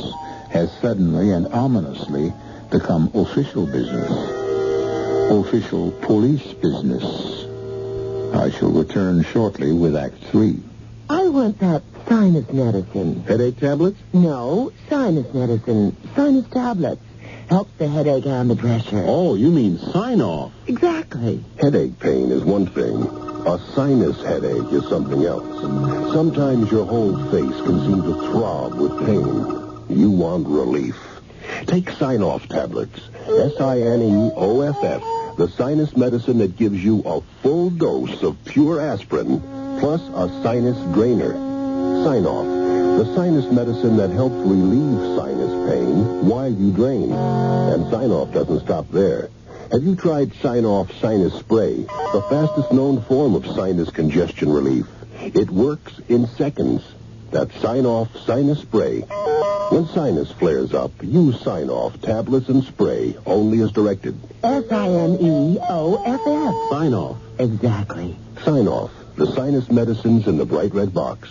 [0.51, 2.31] has suddenly and ominously
[2.71, 4.11] become official business.
[5.31, 7.05] Official police business.
[8.35, 10.61] I shall return shortly with Act Three.
[11.09, 13.23] I want that sinus medicine.
[13.23, 13.99] Headache tablets?
[14.13, 15.97] No, sinus medicine.
[16.15, 17.01] Sinus tablets.
[17.49, 19.05] Helps the headache and the pressure.
[19.07, 20.53] Oh, you mean sign off.
[20.67, 21.43] Exactly.
[21.59, 23.26] Headache pain is one thing.
[23.47, 25.61] A sinus headache is something else.
[26.13, 29.23] Sometimes your whole face can seem to throb with pain.
[29.89, 30.97] You want relief.
[31.67, 33.09] Take Sine-Off tablets.
[33.25, 35.03] S-I-N-E-O-F-F.
[35.37, 39.41] The sinus medicine that gives you a full dose of pure aspirin
[39.79, 41.35] plus a sinus drainer.
[42.03, 42.47] Sine-Off.
[42.99, 47.13] The sinus medicine that helps relieve sinus pain while you drain.
[47.13, 49.31] And Sine-Off doesn't stop there.
[49.73, 54.87] Have you tried Sine-Off Sinus Spray, the fastest known form of sinus congestion relief?
[55.21, 56.83] It works in seconds.
[57.33, 59.01] That's Sine-Off Sinus Spray.
[59.01, 64.17] When sinus flares up, use Sine-Off tablets and spray only as directed.
[64.45, 64.85] S-I-N-E-O-F-F.
[66.71, 67.17] Sine-Off.
[67.41, 68.17] Exactly.
[68.45, 68.93] Sine-Off.
[69.17, 71.29] The sinus medicines in the bright red box.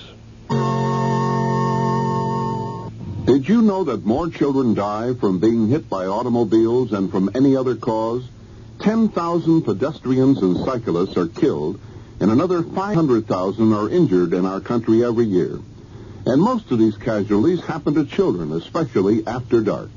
[3.25, 7.55] Did you know that more children die from being hit by automobiles than from any
[7.55, 8.23] other cause?
[8.81, 11.79] 10,000 pedestrians and cyclists are killed,
[12.19, 15.57] and another 500,000 are injured in our country every year.
[16.27, 19.89] And most of these casualties happen to children, especially after dark.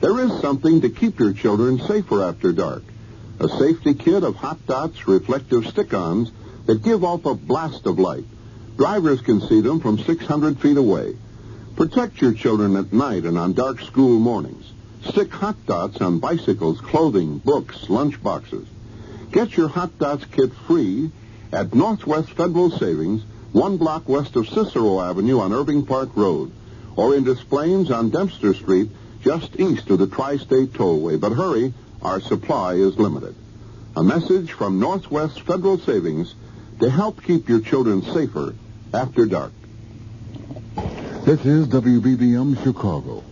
[0.00, 2.84] There is something to keep your children safer after dark.
[3.38, 6.32] A safety kit of hot dots reflective stick-ons
[6.64, 8.24] that give off a blast of light.
[8.78, 11.16] Drivers can see them from 600 feet away.
[11.76, 14.72] Protect your children at night and on dark school mornings.
[15.04, 18.66] Stick hot dots on bicycles, clothing, books, lunch boxes.
[19.30, 21.10] Get your hot dots kit free
[21.52, 26.50] at Northwest Federal Savings, one block west of Cicero Avenue on Irving Park Road,
[26.96, 28.88] or in Des Plaines on Dempster Street,
[29.22, 31.20] just east of the Tri-State Tollway.
[31.20, 33.34] But hurry, our supply is limited.
[33.94, 36.34] A message from Northwest Federal Savings
[36.80, 38.54] to help keep your children safer
[38.94, 39.52] after dark.
[41.26, 43.24] This is WBBM Chicago.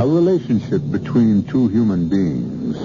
[0.00, 2.76] A relationship between two human beings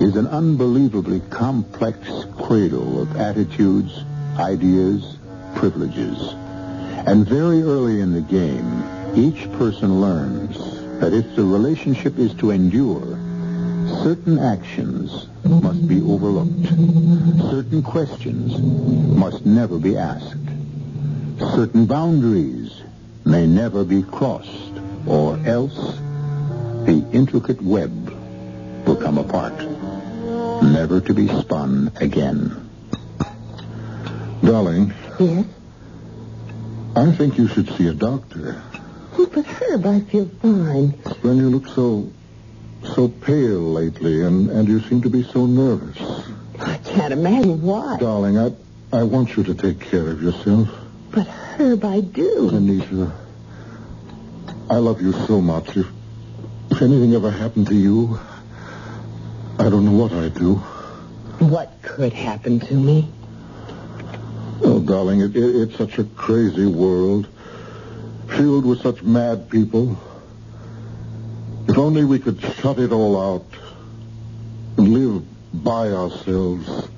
[0.00, 1.98] is an unbelievably complex
[2.38, 4.02] cradle of attitudes,
[4.38, 5.18] ideas,
[5.56, 6.39] privileges.
[7.06, 8.84] And very early in the game,
[9.16, 10.56] each person learns
[11.00, 13.02] that if the relationship is to endure,
[14.04, 16.68] certain actions must be overlooked.
[17.50, 20.36] Certain questions must never be asked.
[21.38, 22.82] Certain boundaries
[23.24, 24.72] may never be crossed,
[25.06, 25.74] or else
[26.86, 27.92] the intricate web
[28.86, 29.54] will come apart,
[30.62, 32.68] never to be spun again.
[34.42, 35.46] Darling, Yes?
[36.96, 38.62] I think you should see a doctor.
[39.18, 40.94] Oh, but Herb, I feel fine.
[41.22, 42.10] Then you look so
[42.94, 45.98] so pale lately, and, and you seem to be so nervous.
[46.58, 47.98] I can't imagine why.
[47.98, 48.52] Darling, I
[48.92, 50.68] I want you to take care of yourself.
[51.10, 52.50] But Herb, I do.
[52.50, 53.12] Anita,
[54.68, 55.76] I love you so much.
[55.76, 55.86] If,
[56.70, 58.18] if anything ever happened to you,
[59.58, 60.54] I don't know what I'd do.
[61.44, 63.08] What could happen to me?
[64.80, 67.28] Oh, darling, it, it, it's such a crazy world,
[68.28, 69.98] filled with such mad people.
[71.68, 73.44] If only we could shut it all out
[74.78, 75.22] and live
[75.62, 76.88] by ourselves,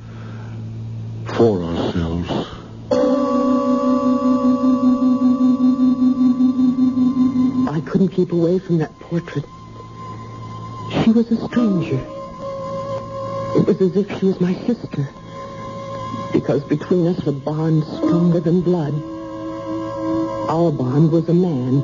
[1.34, 2.30] for ourselves.
[7.68, 9.44] I couldn't keep away from that portrait.
[11.02, 12.06] She was a stranger.
[13.56, 15.08] It was as if she was my sister.
[16.32, 18.94] Because between us a bond stronger than blood.
[20.48, 21.82] Our bond was a man.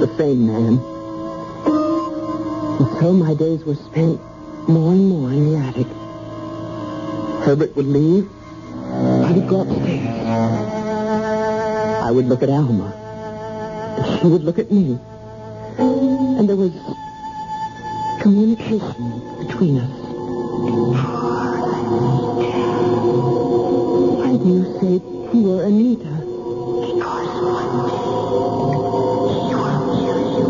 [0.00, 0.78] The same man.
[2.78, 4.20] And so my days were spent
[4.68, 5.86] more and more in the attic.
[7.44, 8.28] Herbert would leave.
[8.92, 10.18] I would go upstairs.
[12.04, 12.92] I would look at Alma.
[13.98, 14.98] And she would look at me.
[15.78, 16.72] And there was
[18.22, 20.08] communication between us.
[24.48, 24.96] You say
[25.30, 26.08] poor Anita?
[26.08, 28.00] Because one day
[29.44, 30.48] he will kill you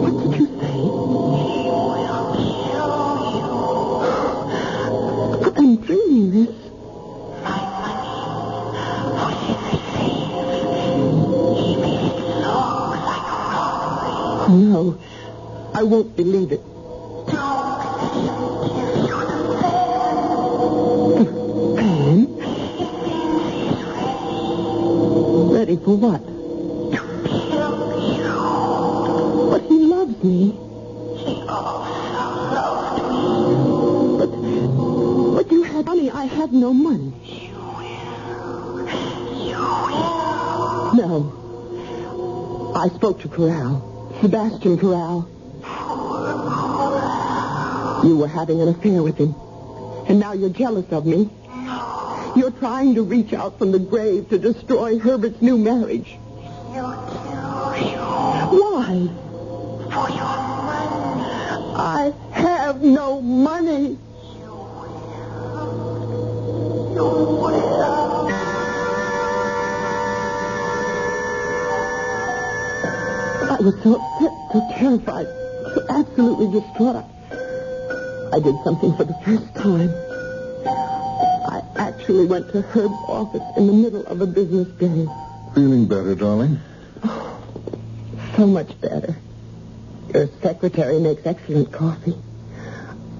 [0.00, 0.76] What did you say?
[0.80, 2.88] He will kill
[3.36, 3.52] you.
[5.58, 6.54] I'm dreaming this.
[7.44, 8.08] My money.
[9.20, 10.40] What he receives.
[11.60, 14.56] He made it look like robbery.
[14.64, 14.80] No,
[15.74, 16.62] I won't believe it.
[25.96, 26.22] What?
[26.26, 27.76] To kill
[28.16, 29.50] you.
[29.50, 30.52] But he loves me.
[31.16, 31.92] He also
[32.54, 33.26] loved me.
[34.18, 34.30] But,
[35.34, 36.10] but you had money.
[36.10, 37.12] I had no money.
[37.24, 38.88] You will.
[39.48, 40.94] You will.
[40.94, 42.72] No.
[42.76, 43.82] I spoke to Corral.
[44.20, 45.28] Sebastian Corral.
[48.04, 49.34] You were having an affair with him.
[50.08, 51.30] And now you're jealous of me.
[52.36, 56.18] You're trying to reach out from the grave to destroy Herbert's new marriage.
[56.74, 57.96] You kill you.
[58.60, 59.08] Why?
[59.88, 60.36] For your
[60.68, 61.72] money.
[61.78, 63.96] I have no money.
[64.38, 65.56] You will.
[66.94, 67.04] You
[67.40, 68.28] will.
[73.48, 75.26] I was so upset, so terrified,
[75.74, 77.06] so absolutely distraught.
[78.34, 80.05] I did something for the first time.
[82.06, 85.08] I actually went to Herb's office in the middle of a business day.
[85.56, 86.60] Feeling better, darling?
[87.02, 87.42] Oh,
[88.36, 89.16] So much better.
[90.14, 92.14] Your secretary makes excellent coffee.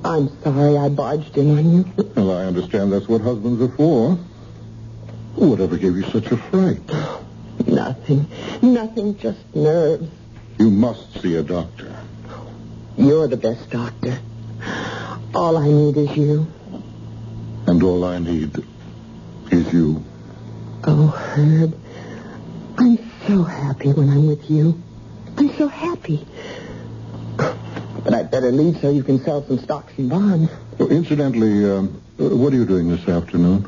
[0.05, 1.85] I'm sorry I barged in on you.
[2.15, 4.13] Well, I understand that's what husbands are for.
[5.35, 6.79] Whatever gave you such a fright?
[7.67, 8.29] Nothing.
[8.63, 10.09] Nothing, just nerves.
[10.61, 11.93] You must see a doctor.
[12.97, 14.17] You're the best doctor.
[15.35, 16.47] All I need is you.
[17.67, 18.63] And all I need
[19.57, 20.05] is you.
[20.85, 21.79] Oh, Herb.
[22.79, 24.81] I'm so happy when I'm with you.
[25.37, 26.27] I'm so happy.
[27.37, 30.51] But I'd better leave so you can sell some stocks and bonds.
[30.79, 33.67] Oh, incidentally, um, uh, what are you doing this afternoon?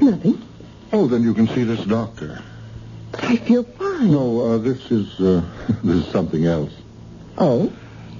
[0.00, 0.42] Nothing.
[0.92, 2.42] Oh, then you can see this doctor.
[3.12, 4.10] But I feel fine.
[4.10, 5.44] No, uh, this is uh,
[5.84, 6.72] this is something else.
[7.38, 7.72] Oh,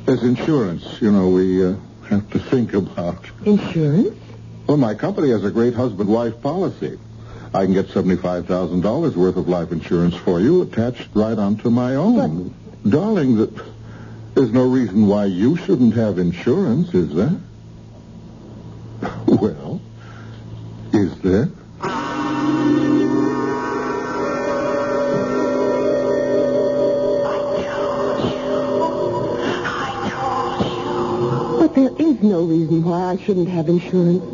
[0.07, 1.01] There's insurance.
[1.01, 1.74] You know, we uh,
[2.09, 3.24] have to think about.
[3.45, 4.18] insurance?
[4.67, 6.99] Well, my company has a great husband-wife policy.
[7.53, 11.71] I can get seventy-five thousand dollars worth of life insurance for you, attached right onto
[11.71, 12.55] my own.
[12.89, 13.51] Darling, that
[14.35, 17.37] there's no reason why you shouldn't have insurance, is there?
[19.27, 19.81] Well,
[20.93, 21.49] is there?
[26.27, 28.45] I told you.
[29.67, 31.59] I told you.
[31.61, 34.25] But there is no reason why I shouldn't have insurance.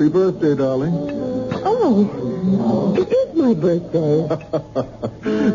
[0.00, 0.94] Happy birthday, darling.
[1.62, 4.24] Oh, it is my birthday.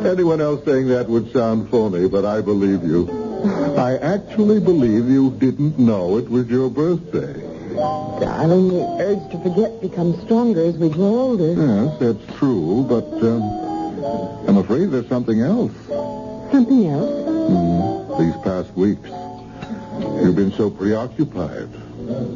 [0.08, 3.10] Anyone else saying that would sound phony, but I believe you.
[3.76, 7.34] I actually believe you didn't know it was your birthday.
[8.22, 11.54] Darling, the urge to forget becomes stronger as we grow older.
[11.54, 13.41] Yes, that's true, but um,
[14.48, 15.72] I'm afraid there's something else.
[16.52, 17.26] Something else?
[17.50, 19.10] Hmm, these past weeks,
[20.24, 21.70] you've been so preoccupied.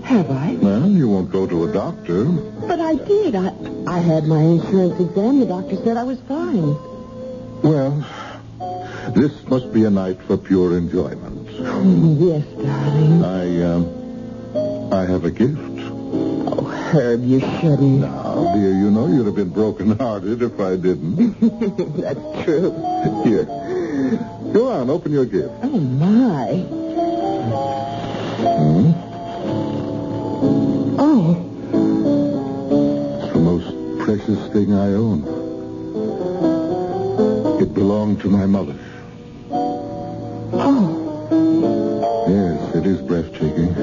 [0.03, 0.57] Have I?
[0.59, 2.26] Well, you won't go to a doctor.
[2.26, 3.36] But I did.
[3.36, 3.53] I,
[3.88, 5.39] I had my insurance exam.
[5.39, 6.76] The doctor said I was fine.
[7.61, 8.03] Well,
[9.15, 11.49] this must be a night for pure enjoyment.
[11.51, 13.24] yes, darling.
[13.24, 15.59] I, um, I have a gift.
[15.61, 17.99] Oh, Herb, you shouldn't.
[18.01, 21.39] Now, dear, you know you'd have been broken-hearted if I didn't.
[22.01, 22.72] That's true.
[23.24, 23.45] Here.
[24.53, 25.53] Go on, open your gift.
[25.61, 26.65] Oh, my.
[28.39, 28.99] Hmm?
[31.02, 31.32] Oh,
[33.24, 35.24] It's the most precious thing I own.
[37.62, 38.76] It belonged to my mother.
[39.52, 40.95] Oh,
[42.28, 43.74] Yes, it is breathtaking.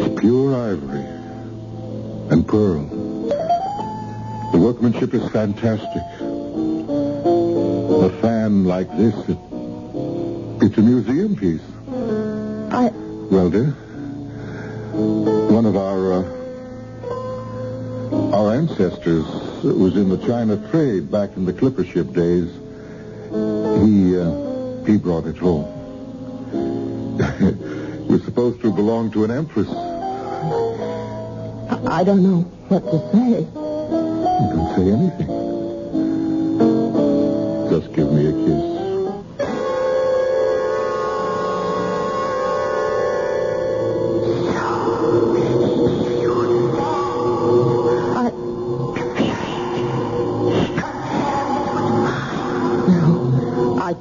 [0.00, 1.06] It's pure ivory
[2.30, 2.84] and pearl.
[4.52, 6.02] The workmanship is fantastic.
[8.02, 9.38] A fan like this, it,
[10.62, 11.62] it's a museum piece.
[12.72, 12.90] I...
[13.30, 13.76] Well, dear,
[14.96, 16.24] one of our uh,
[18.34, 19.24] our ancestors
[19.62, 22.50] was in the China trade back in the clipper ship days.
[23.84, 25.66] He uh, he brought it home.
[27.20, 29.68] it was supposed to belong to an empress.
[31.88, 33.44] I don't know what to say.
[34.50, 35.28] Don't say anything.
[37.70, 38.75] Just give me a kiss.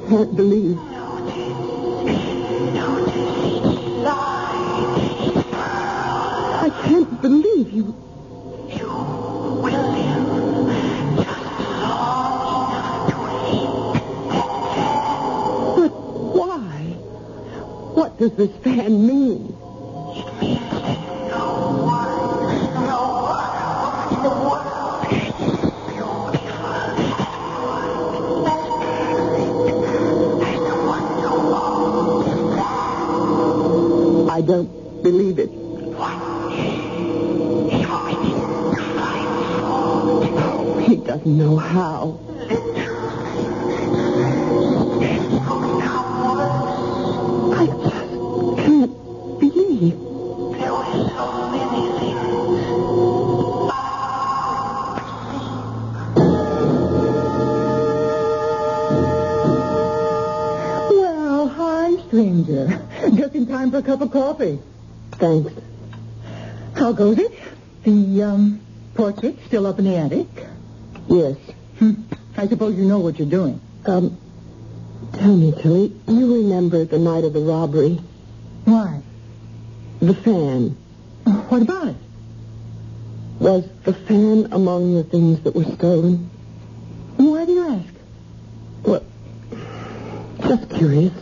[0.08, 0.85] Can't believe.
[41.26, 42.20] Doesn't know how.
[47.52, 49.98] I just can't believe.
[60.92, 62.68] Well, hi, stranger.
[63.16, 64.60] Just in time for a cup of coffee.
[65.14, 65.52] Thanks.
[66.76, 67.32] How goes it?
[67.84, 68.62] The, um,
[68.94, 70.28] portrait still up in the attic?
[71.08, 71.38] Yes.
[71.80, 71.94] Hmm.
[72.38, 73.62] I suppose you know what you're doing.
[73.86, 74.18] Um,
[75.14, 78.00] tell me, Tilly, you remember the night of the robbery?
[78.66, 79.02] Why?
[80.00, 80.78] The fan.
[81.50, 81.96] What about it?
[83.40, 86.30] Was the fan among the things that were stolen?
[87.18, 87.94] Why do you ask?
[88.84, 89.04] Well,
[90.42, 91.14] just curious.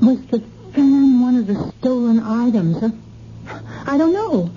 [0.00, 0.40] Was the
[0.72, 2.80] fan one of the stolen items?
[2.80, 2.90] Huh?
[3.86, 4.50] I don't know.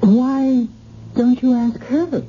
[0.00, 0.66] Why
[1.14, 2.22] don't you ask her?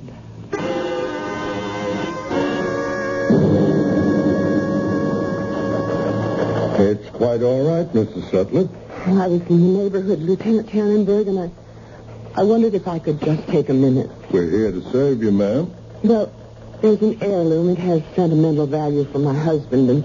[6.91, 8.29] It's quite all right, Mrs.
[8.31, 8.67] Sutler.
[9.05, 13.47] I was in the neighborhood, Lieutenant Tannenberg, and I, I wondered if I could just
[13.47, 14.11] take a minute.
[14.29, 15.73] We're here to serve you, ma'am.
[16.03, 16.33] Well,
[16.81, 17.69] there's an heirloom.
[17.69, 20.03] It has sentimental value for my husband, and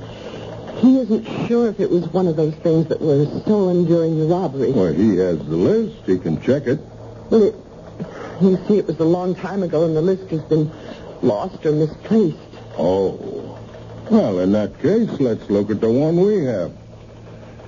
[0.79, 4.27] he isn't sure if it was one of those things that were stolen during the
[4.27, 4.71] robbery.
[4.71, 6.07] Well, he has the list.
[6.07, 6.79] He can check it.
[7.31, 7.57] Well, it,
[8.41, 10.71] you see, it was a long time ago, and the list has been
[11.21, 12.39] lost or misplaced.
[12.79, 13.56] Oh.
[14.11, 16.71] Well, in that case, let's look at the one we have.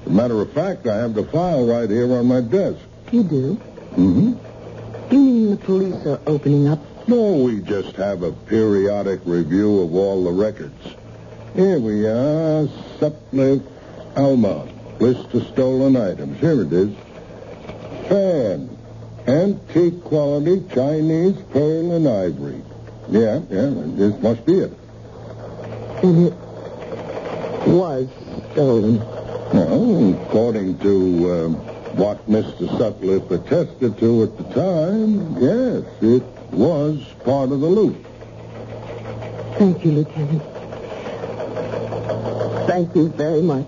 [0.03, 2.79] As a matter of fact, I have the file right here on my desk.
[3.11, 3.55] You do?
[3.97, 5.13] Mm-hmm.
[5.13, 6.79] You mean the police are opening up?
[7.09, 10.95] No, we just have a periodic review of all the records.
[11.57, 12.69] Here we are,
[13.01, 13.63] Sutcliffe
[14.17, 14.69] Alma.
[15.01, 16.39] List of stolen items.
[16.39, 16.95] Here it is.
[18.09, 18.77] Fan.
[19.27, 22.63] Antique quality Chinese pearl and ivory.
[23.09, 24.73] Yeah, yeah, this must be it.
[26.03, 26.35] And it
[27.67, 28.09] was
[28.53, 28.99] stolen.
[29.53, 31.55] Well, according to um,
[31.97, 32.69] what Mr.
[32.79, 36.23] Sutcliffe attested to at the time, yes, it
[36.53, 37.97] was part of the loot.
[39.59, 40.43] Thank you, Lieutenant.
[42.69, 43.67] Thank you very much.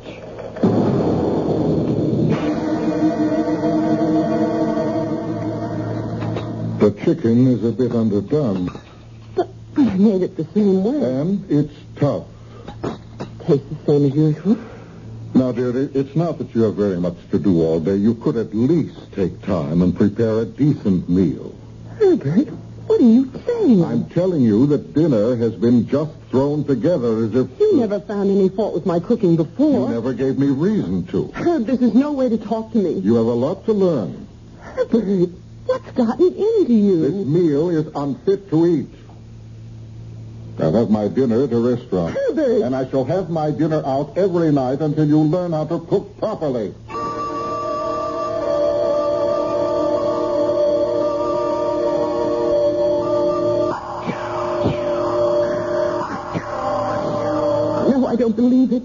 [6.80, 8.70] The chicken is a bit underdone,
[9.36, 11.20] But I made it the same way.
[11.20, 12.24] and it's tough.
[13.46, 14.56] Tastes the same as usual.
[15.34, 17.94] Now, dearie, it's not that you have very much to do all day.
[17.96, 21.54] You could at least take time and prepare a decent meal.
[21.98, 22.48] Herbert,
[22.88, 23.84] what are you saying?
[23.84, 28.30] I'm telling you that dinner has been just thrown together as if You never found
[28.30, 29.88] any fault with my cooking before.
[29.88, 31.30] you never gave me reason to.
[31.32, 32.94] Herb, this is no way to talk to me.
[32.98, 34.26] You have a lot to learn.
[34.60, 35.30] Herbert,
[35.66, 37.00] what's gotten into you?
[37.02, 38.88] This meal is unfit to eat.
[40.62, 42.16] I'll have my dinner at a restaurant.
[42.36, 46.18] And I shall have my dinner out every night until you learn how to cook
[46.18, 46.74] properly.
[57.90, 58.82] No, I don't believe it.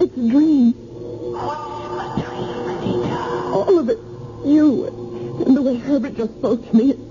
[0.00, 0.74] It's a dream.
[3.52, 3.98] All of it.
[4.44, 4.86] You
[5.46, 7.05] and the way Herbert just spoke to me.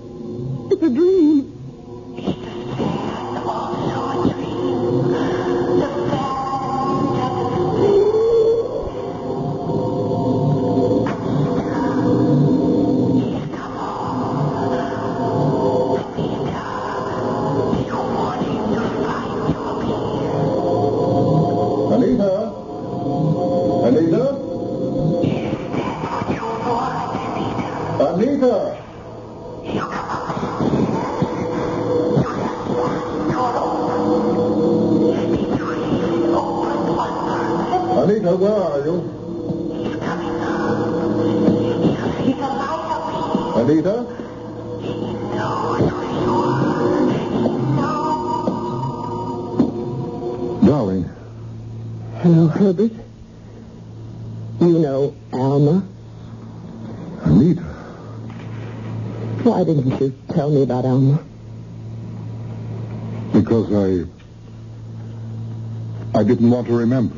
[66.66, 67.16] To remember.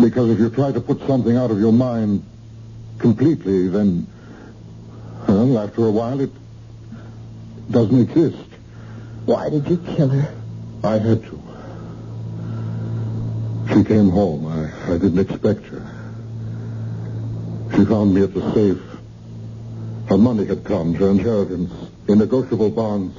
[0.00, 2.24] Because if you try to put something out of your mind
[2.98, 4.06] completely, then...
[5.28, 6.30] Well, after a while, it
[7.70, 8.48] doesn't exist.
[9.24, 10.34] Why did you kill her?
[10.82, 11.42] I had to.
[13.68, 14.46] She came home.
[14.46, 15.80] I, I didn't expect her.
[17.74, 18.82] She found me at the safe.
[20.08, 21.72] Her money had come, her inheritance,
[22.06, 23.16] in negotiable bonds.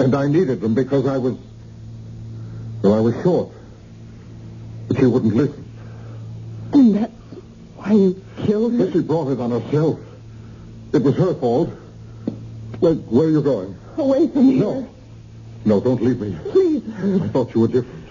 [0.00, 1.36] And I needed them because I was...
[2.94, 3.50] I was short.
[4.88, 5.64] But she wouldn't listen.
[6.72, 7.12] And that's
[7.76, 8.84] why you killed her?
[8.86, 9.98] But she brought it on herself.
[10.92, 11.70] It was her fault.
[12.80, 13.76] Where, where are you going?
[13.96, 14.60] Away from here.
[14.60, 14.88] No.
[15.64, 16.36] No, don't leave me.
[16.52, 16.82] Please,
[17.22, 18.04] I thought you were different.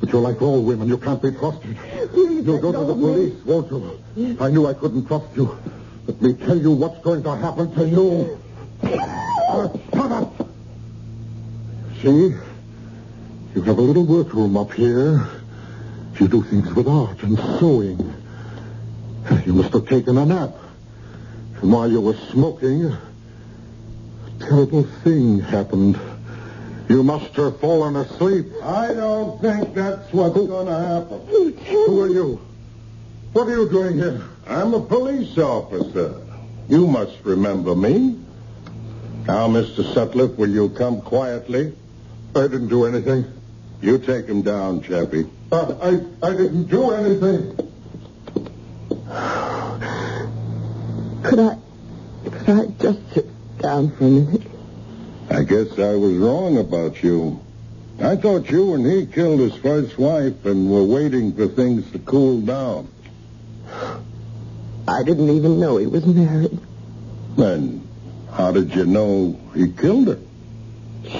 [0.00, 0.88] But you're like all women.
[0.88, 1.76] You can't be trusted.
[2.10, 3.04] Please, You'll go to the of me.
[3.04, 3.70] police, won't
[4.16, 4.36] you?
[4.40, 5.56] I knew I couldn't trust you.
[6.06, 8.38] Let me tell you what's going to happen to you.
[8.82, 10.48] Uh, shut up!
[12.02, 12.34] See?
[13.54, 15.28] You have a little workroom up here.
[16.18, 18.14] You do things with art and sewing.
[19.44, 20.54] You must have taken a nap.
[21.60, 23.00] And while you were smoking, a
[24.40, 26.00] terrible thing happened.
[26.88, 28.46] You must have fallen asleep.
[28.62, 30.46] I don't think that's what's oh.
[30.46, 31.26] going to happen.
[31.66, 32.40] Who are you?
[33.32, 34.22] What are you doing here?
[34.46, 36.20] I'm a police officer.
[36.68, 38.18] You must remember me.
[39.26, 39.84] Now, Mr.
[39.92, 41.74] Sutcliffe, will you come quietly?
[42.34, 43.24] I didn't do anything.
[43.82, 45.26] You take him down, Chappie.
[45.50, 47.56] Uh, I, I didn't do anything.
[51.24, 51.58] Could I,
[52.24, 54.42] could I just sit down for a minute?
[55.30, 57.40] I guess I was wrong about you.
[58.00, 61.98] I thought you and he killed his first wife and were waiting for things to
[61.98, 62.88] cool down.
[64.86, 66.58] I didn't even know he was married.
[67.36, 67.86] Then
[68.30, 70.18] how did you know he killed her?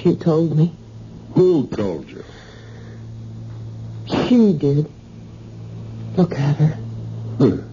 [0.00, 0.72] She told me.
[1.34, 2.24] Who told you?
[4.12, 4.90] She did.
[6.16, 6.78] Look at her.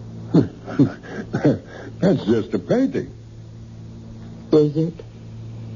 [2.00, 3.12] That's just a painting.
[4.52, 4.94] Is it?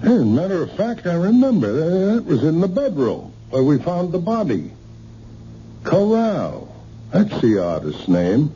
[0.03, 2.15] As a matter of fact, I remember.
[2.15, 4.73] That was in the bedroom where we found the body.
[5.85, 6.75] Corral.
[7.13, 8.55] That's the artist's name.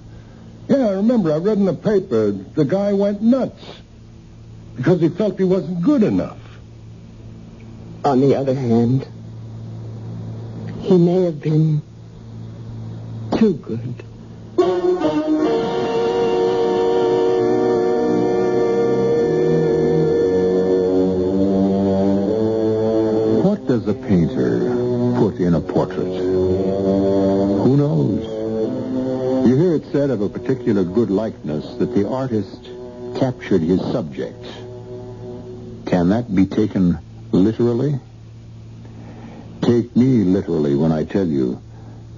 [0.69, 1.33] Yeah, I remember.
[1.33, 3.63] I read in the paper the guy went nuts
[4.77, 6.39] because he felt he wasn't good enough.
[8.05, 9.07] On the other hand,
[10.83, 11.83] he may have been
[13.39, 14.05] too good.
[23.45, 24.59] What does a painter
[25.19, 26.05] put in a portrait?
[26.05, 29.47] Who knows?
[29.49, 32.65] You hear it said of a particular good likeness that the artist
[33.21, 34.45] captured his subject.
[35.87, 36.99] Can that be taken
[37.31, 38.01] literally?
[39.63, 41.63] Take me literally when I tell you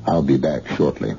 [0.07, 1.15] I'll be back shortly.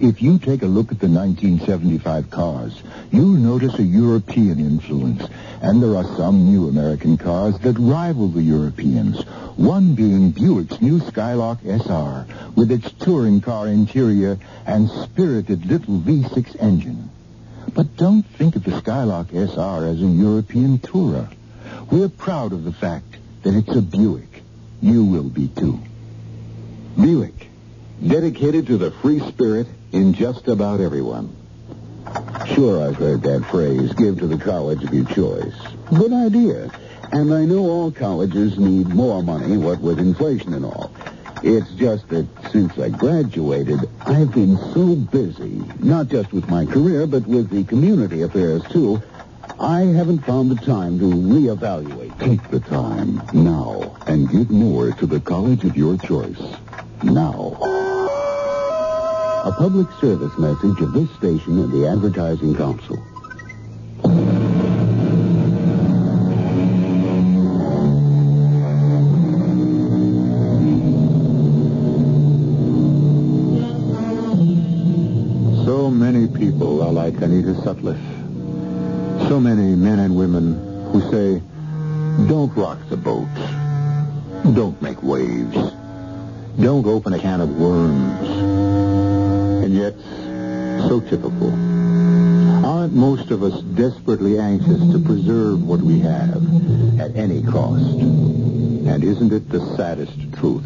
[0.00, 2.82] If you take a look at the 1975 cars,
[3.12, 5.24] you'll notice a European influence.
[5.62, 9.22] And there are some new American cars that rival the Europeans.
[9.56, 12.26] One being Buick's new Skylark SR
[12.56, 17.08] with its touring car interior and spirited little V6 engine.
[17.72, 21.32] But don't think of the Skylark SR as a European tourer.
[21.90, 24.42] We're proud of the fact that it's a Buick.
[24.82, 25.78] You will be too.
[27.00, 27.43] Buick,
[28.06, 31.34] dedicated to the free spirit in just about everyone.
[32.54, 35.54] Sure, I've heard that phrase, give to the college of your choice.
[35.90, 36.70] Good idea.
[37.12, 40.90] And I know all colleges need more money, what with inflation and all.
[41.42, 47.06] It's just that since I graduated, I've been so busy, not just with my career,
[47.06, 49.02] but with the community affairs, too.
[49.60, 52.18] I haven't found the time to reevaluate.
[52.18, 56.40] Take the time now and give more to the college of your choice.
[57.02, 57.73] Now.
[59.44, 62.96] A public service message of this station and the Advertising Council.
[75.66, 77.98] So many people are like Anita Sutcliffe.
[79.28, 80.54] So many men and women
[80.90, 81.42] who say,
[82.26, 83.28] don't rock the boat.
[84.54, 85.54] Don't make waves.
[86.58, 88.73] Don't open a can of worms.
[89.62, 89.94] And yet,
[90.88, 91.50] so typical.
[92.64, 96.42] Aren't most of us desperately anxious to preserve what we have
[97.00, 97.82] at any cost?
[97.82, 100.64] And isn't it the saddest truth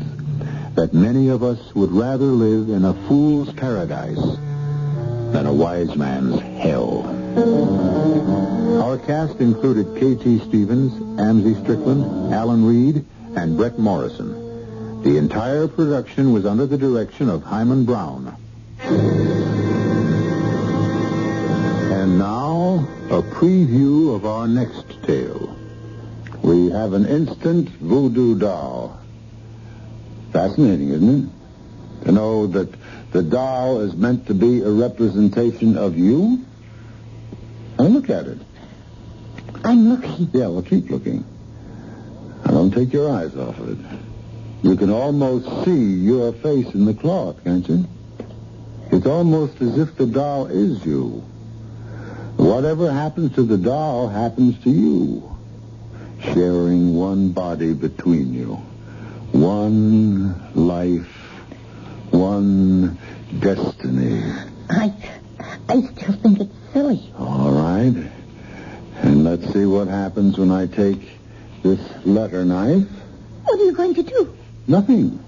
[0.74, 4.20] that many of us would rather live in a fool's paradise
[5.32, 7.06] than a wise man's hell?
[8.82, 10.38] Our cast included K.T.
[10.48, 13.04] Stevens, Amzie Strickland, Alan Reed,
[13.36, 15.02] and Bret Morrison.
[15.02, 18.36] The entire production was under the direction of Himan Brown.
[21.92, 25.54] And now, a preview of our next tale.
[26.42, 28.98] We have an instant voodoo doll.
[30.32, 32.04] Fascinating, isn't it?
[32.06, 32.72] To know that
[33.12, 36.46] the doll is meant to be a representation of you?
[37.78, 38.38] Now look at it.
[39.64, 40.30] I'm looking.
[40.32, 41.26] Yeah, well, keep looking.
[42.46, 43.78] Now, don't take your eyes off of it.
[44.62, 47.84] You can almost see your face in the cloth, can't you?
[48.90, 51.24] It's almost as if the doll is you.
[52.36, 55.36] Whatever happens to the doll happens to you.
[56.22, 58.54] Sharing one body between you.
[59.32, 61.06] One life.
[62.10, 62.98] One
[63.38, 64.22] destiny.
[64.70, 64.94] I,
[65.68, 67.12] I still think it's silly.
[67.18, 68.10] All right.
[69.02, 71.00] And let's see what happens when I take
[71.62, 72.88] this letter knife.
[73.44, 74.36] What are you going to do?
[74.66, 75.24] Nothing.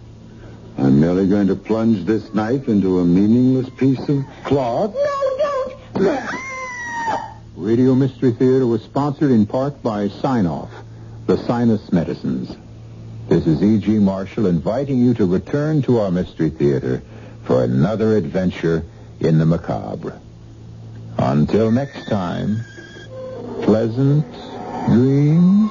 [0.81, 4.95] I'm merely going to plunge this knife into a meaningless piece of cloth.
[4.95, 6.31] No, don't.
[7.55, 10.71] Radio Mystery Theater was sponsored in part by Sine-Off,
[11.27, 12.57] the sinus medicines.
[13.29, 13.99] This is E.G.
[13.99, 17.03] Marshall inviting you to return to our Mystery Theater
[17.45, 18.83] for another adventure
[19.21, 20.19] in the macabre.
[21.19, 22.65] Until next time,
[23.63, 24.25] pleasant
[24.87, 25.71] dreams.